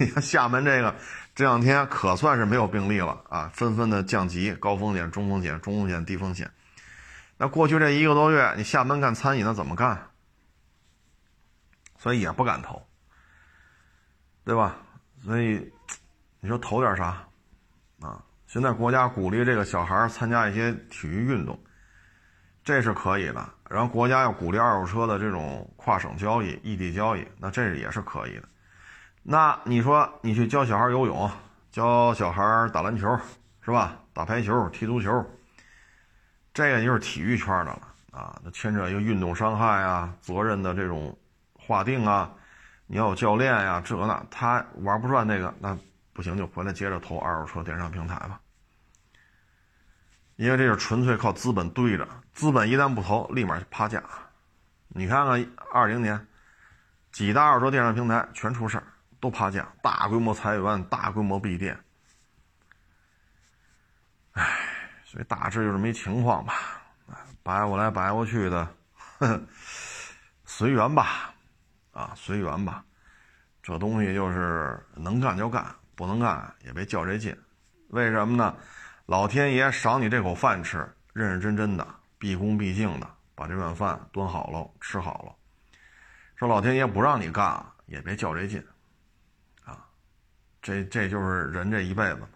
[0.00, 0.94] 你看厦门这个。
[1.38, 6.50] 这两天可算是没有病例了啊，纷纷的降级，高风险、中风险、中风险、低风险。
[7.36, 10.10] 那过去这一个多月，你厦门干餐饮的怎么干？
[11.96, 12.84] 所以也不敢投，
[14.44, 14.78] 对吧？
[15.22, 15.72] 所以
[16.40, 17.24] 你说投点啥
[18.00, 18.20] 啊？
[18.48, 21.56] 现在国家鼓励这个小孩参加一些体育运动，
[22.64, 23.48] 这是可以的。
[23.70, 28.48] 然后国家要鼓励二手车的这种跨省交易、异地交易，那这也是可以的。
[29.30, 31.30] 那你说你去教小孩游泳，
[31.70, 33.14] 教小孩打篮球，
[33.60, 33.94] 是吧？
[34.14, 35.22] 打排球、踢足球，
[36.54, 38.40] 这个就是体育圈的了啊。
[38.42, 41.14] 那牵扯一个运动伤害啊，责任的这种
[41.52, 42.32] 划定啊，
[42.86, 45.76] 你要有教练呀，这那他玩不转那个，那
[46.14, 48.40] 不行就回来接着投二手车电商平台吧。
[50.36, 54.02] 因为这是纯粹靠资本堆着，资本一旦不投，立马就趴价。
[54.88, 56.26] 你看看二零年，
[57.12, 58.84] 几大二手车电商平台全出事儿。
[59.20, 61.78] 都趴价，大规模裁员，大规模闭店，
[64.32, 64.44] 唉，
[65.04, 66.54] 所以大致就这么一情况吧，
[67.42, 68.68] 摆过来摆过去的，
[70.44, 71.34] 随缘吧，
[71.92, 72.84] 啊，随缘吧，
[73.62, 77.36] 这东西就是能干就干，不能干也别较这劲，
[77.88, 78.54] 为什么呢？
[79.06, 80.78] 老天爷赏你这口饭吃，
[81.12, 81.86] 认认真真的，
[82.18, 85.34] 毕恭毕敬的把这碗饭端好了，吃好了。
[86.36, 88.64] 说老天爷不让你干，也别较这劲。
[90.60, 92.28] 这这就是人这一辈子嘛，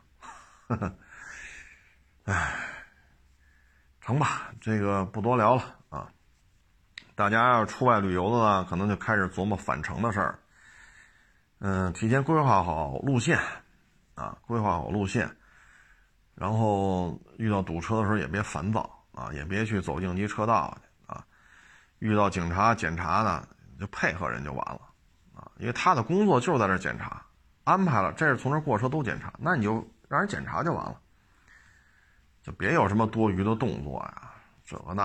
[2.25, 2.55] 唉，
[4.01, 6.09] 成吧，这个不多聊了啊。
[7.15, 10.39] 大家要出外旅游的呢，可能就开始琢磨返程的事儿。
[11.59, 13.39] 嗯，提前规划好路线
[14.15, 15.29] 啊，规划好路线，
[16.35, 21.25] 然后遇到堵车的时候也别烦躁啊，也别去走应急车道去啊。
[21.99, 23.47] 遇到警察检查呢，
[23.79, 24.81] 就配合人就完了
[25.35, 27.21] 啊，因为他的工作就是在这检查。
[27.65, 31.01] 安排了，这是从这过车都检查，那你就让人检查就完了，
[32.43, 34.33] 就别有什么多余的动作呀，
[34.65, 35.03] 这个那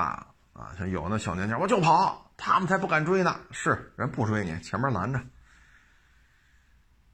[0.54, 3.40] 啊，像有那小年轻，我就跑，他们才不敢追呢。
[3.52, 5.22] 是人不追你，前面拦着，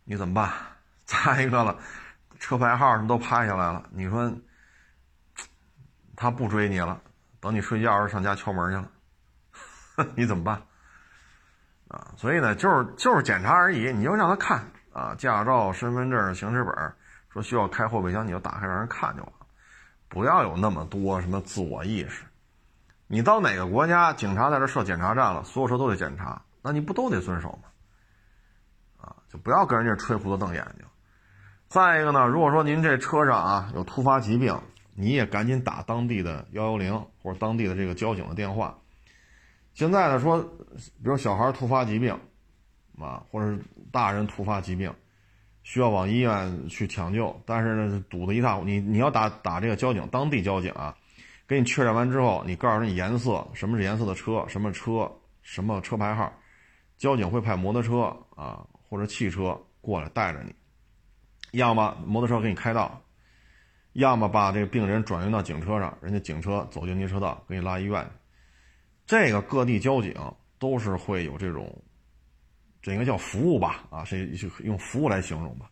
[0.06, 0.50] 你怎么办？
[1.06, 1.78] 再一个了，
[2.40, 4.34] 车牌号什么都拍下来了，你说
[6.16, 7.02] 他不追你了，
[7.42, 10.62] 等你睡觉时上家敲门去了， 你怎么办？
[11.90, 14.66] 啊，所以呢，就是就是检查而已，你就让他看。
[14.94, 16.94] 啊，驾照、身份证、行驶本，
[17.30, 19.46] 说需要开后备箱，你就打开让人看就完了，
[20.08, 22.24] 不要有那么多什么自我意识。
[23.08, 27.70] 你到哪个国家，警察在这设检查站了，所有车都得检查，那你不都得遵守吗？
[29.02, 30.86] 啊，就不要跟人家吹胡子瞪眼睛。
[31.68, 34.62] 再一个呢，如果说您这车上啊有突发疾病，
[34.94, 38.78] 你也赶紧打当地的幺幺零或者当地的这个交警的电话。
[39.74, 42.20] 现在呢说，比如小孩突发疾病。
[43.00, 43.60] 啊，或者是
[43.92, 44.94] 大人突发疾病，
[45.64, 48.68] 需要往医院去抢救，但是呢堵得一塌糊涂。
[48.68, 50.96] 你你要打打这个交警，当地交警啊，
[51.48, 55.12] 给你确认完之后，你告诉你颜色，什么是颜色的车，什么车，
[55.42, 56.32] 什么车牌号，
[56.98, 60.54] 交警会派摩托车啊或者汽车过来带着你，
[61.52, 63.02] 要么摩托车给你开道，
[63.94, 68.06] 要么把这个病人转运到警车上，人家警车走应急车道给你拉医院。
[69.06, 70.14] 这个各地交警
[70.60, 71.76] 都是会有这种。
[72.84, 74.28] 这应该叫服务吧，啊，是
[74.60, 75.70] 用服务来形容吧，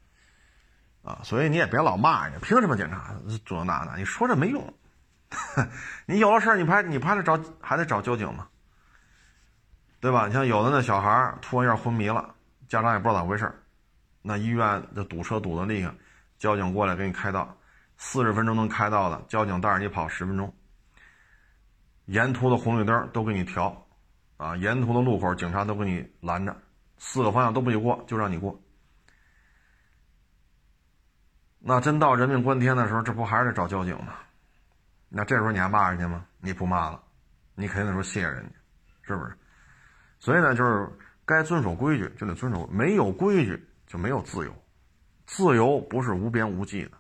[1.04, 3.14] 啊，所以你也别老骂人家，凭什么检查
[3.46, 3.98] 这那的？
[3.98, 4.74] 你说这没用，
[6.08, 8.48] 你有了事儿，你拍你不还得找还得找交警吗？
[10.00, 10.28] 对吧？
[10.28, 12.34] 你像有的那小孩突然一下昏迷了，
[12.70, 13.54] 家长也不知道咋回事
[14.22, 15.94] 那医院的堵车堵得厉害，
[16.40, 17.58] 交警过来给你开道，
[17.98, 20.54] 四十分钟能开到的，交警带着你跑十分钟，
[22.06, 23.86] 沿途的红绿灯都给你调，
[24.38, 26.56] 啊，沿途的路口警察都给你拦着。
[27.04, 28.62] 四个方向都不许过，就让你过。
[31.58, 34.14] 那真到人命关天的时候，这不还是得找交警吗？
[35.10, 36.28] 那这时候你还骂人家吗？
[36.40, 37.04] 你不骂了，
[37.56, 38.56] 你肯定得说谢谢人家，
[39.02, 39.36] 是不是？
[40.20, 40.88] 所以呢，就是
[41.26, 44.56] 该遵守规矩就得遵守，没有规矩就没有自由，
[45.26, 46.92] 自由不是无边无际的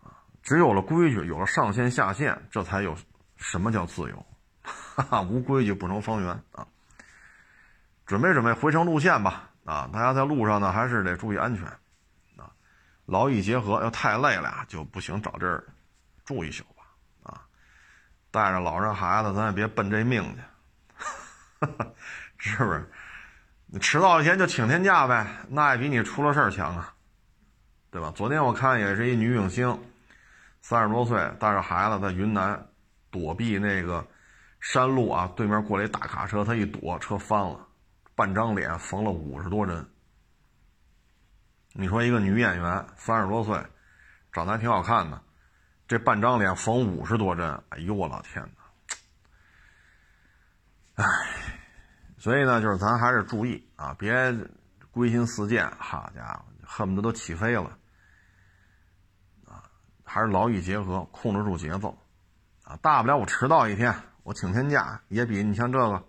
[0.00, 0.22] 啊！
[0.44, 2.96] 只有了规矩，有了上限下限，这才有
[3.36, 4.26] 什么叫自由？
[4.62, 6.68] 哈哈，无规矩不成方圆啊！
[8.08, 11.66] 准备准备回程路线吧，啊，大家在路上呢还是得注意安全，
[12.38, 12.50] 啊，
[13.04, 15.62] 劳逸结合，要太累了就不行，找地儿
[16.24, 17.42] 住一宿吧，啊，
[18.30, 20.24] 带着老人孩子，咱也别奔这命
[21.60, 21.68] 去，
[22.38, 22.90] 是不是？
[23.66, 26.94] 你迟到一天就请天假呗，那也比你出了事儿强啊，
[27.90, 28.10] 对吧？
[28.16, 29.78] 昨天我看也是一女影星，
[30.62, 32.66] 三十多岁，带着孩子在云南
[33.10, 34.02] 躲避那个
[34.60, 37.67] 山路啊，对面过来一大卡车，她一躲，车翻了，
[38.18, 39.88] 半张脸缝了五十多针。
[41.72, 43.64] 你说一个女演员三十多岁，
[44.32, 45.22] 长得还挺好看的，
[45.86, 48.42] 这半张脸缝五十多针，哎呦我老天
[50.96, 51.04] 哪！
[51.04, 51.06] 哎，
[52.18, 54.36] 所以呢，就是咱还是注意啊，别
[54.90, 57.78] 归心似箭，好家伙，恨不得都起飞了
[59.46, 59.62] 啊！
[60.04, 61.96] 还是劳逸结合，控制住节奏
[62.64, 62.76] 啊！
[62.82, 66.07] 大不了我迟到一天，我请天假，也比你像这个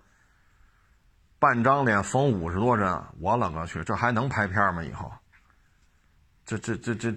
[1.40, 4.84] 半张脸缝五十多针，我勒个去，这还能拍片吗？
[4.84, 5.12] 以后？
[6.46, 7.10] 这这这这，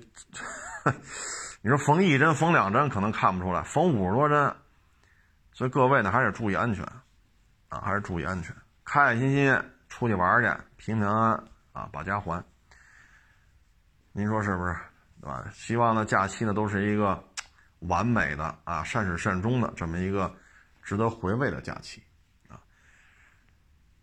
[1.61, 4.55] 你说缝一针缝两针可能看不出来，缝五十多针，
[5.53, 6.85] 所以各位呢还是注意安全，
[7.69, 8.55] 啊，还是注意安全，
[8.85, 12.45] 开开心心出去玩去，平平安安啊把家还。
[14.13, 14.77] 您说是不是？
[15.21, 15.45] 对吧？
[15.53, 17.23] 希望呢假期呢都是一个
[17.81, 20.33] 完美的啊善始善终的这么一个
[20.83, 22.03] 值得回味的假期。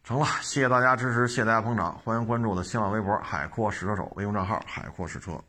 [0.09, 5.39] 成了，谢谢大家支持，谢谢大家捧场，欢迎关注我的新浪微博“海阔试车手”微信账号“海阔试车”。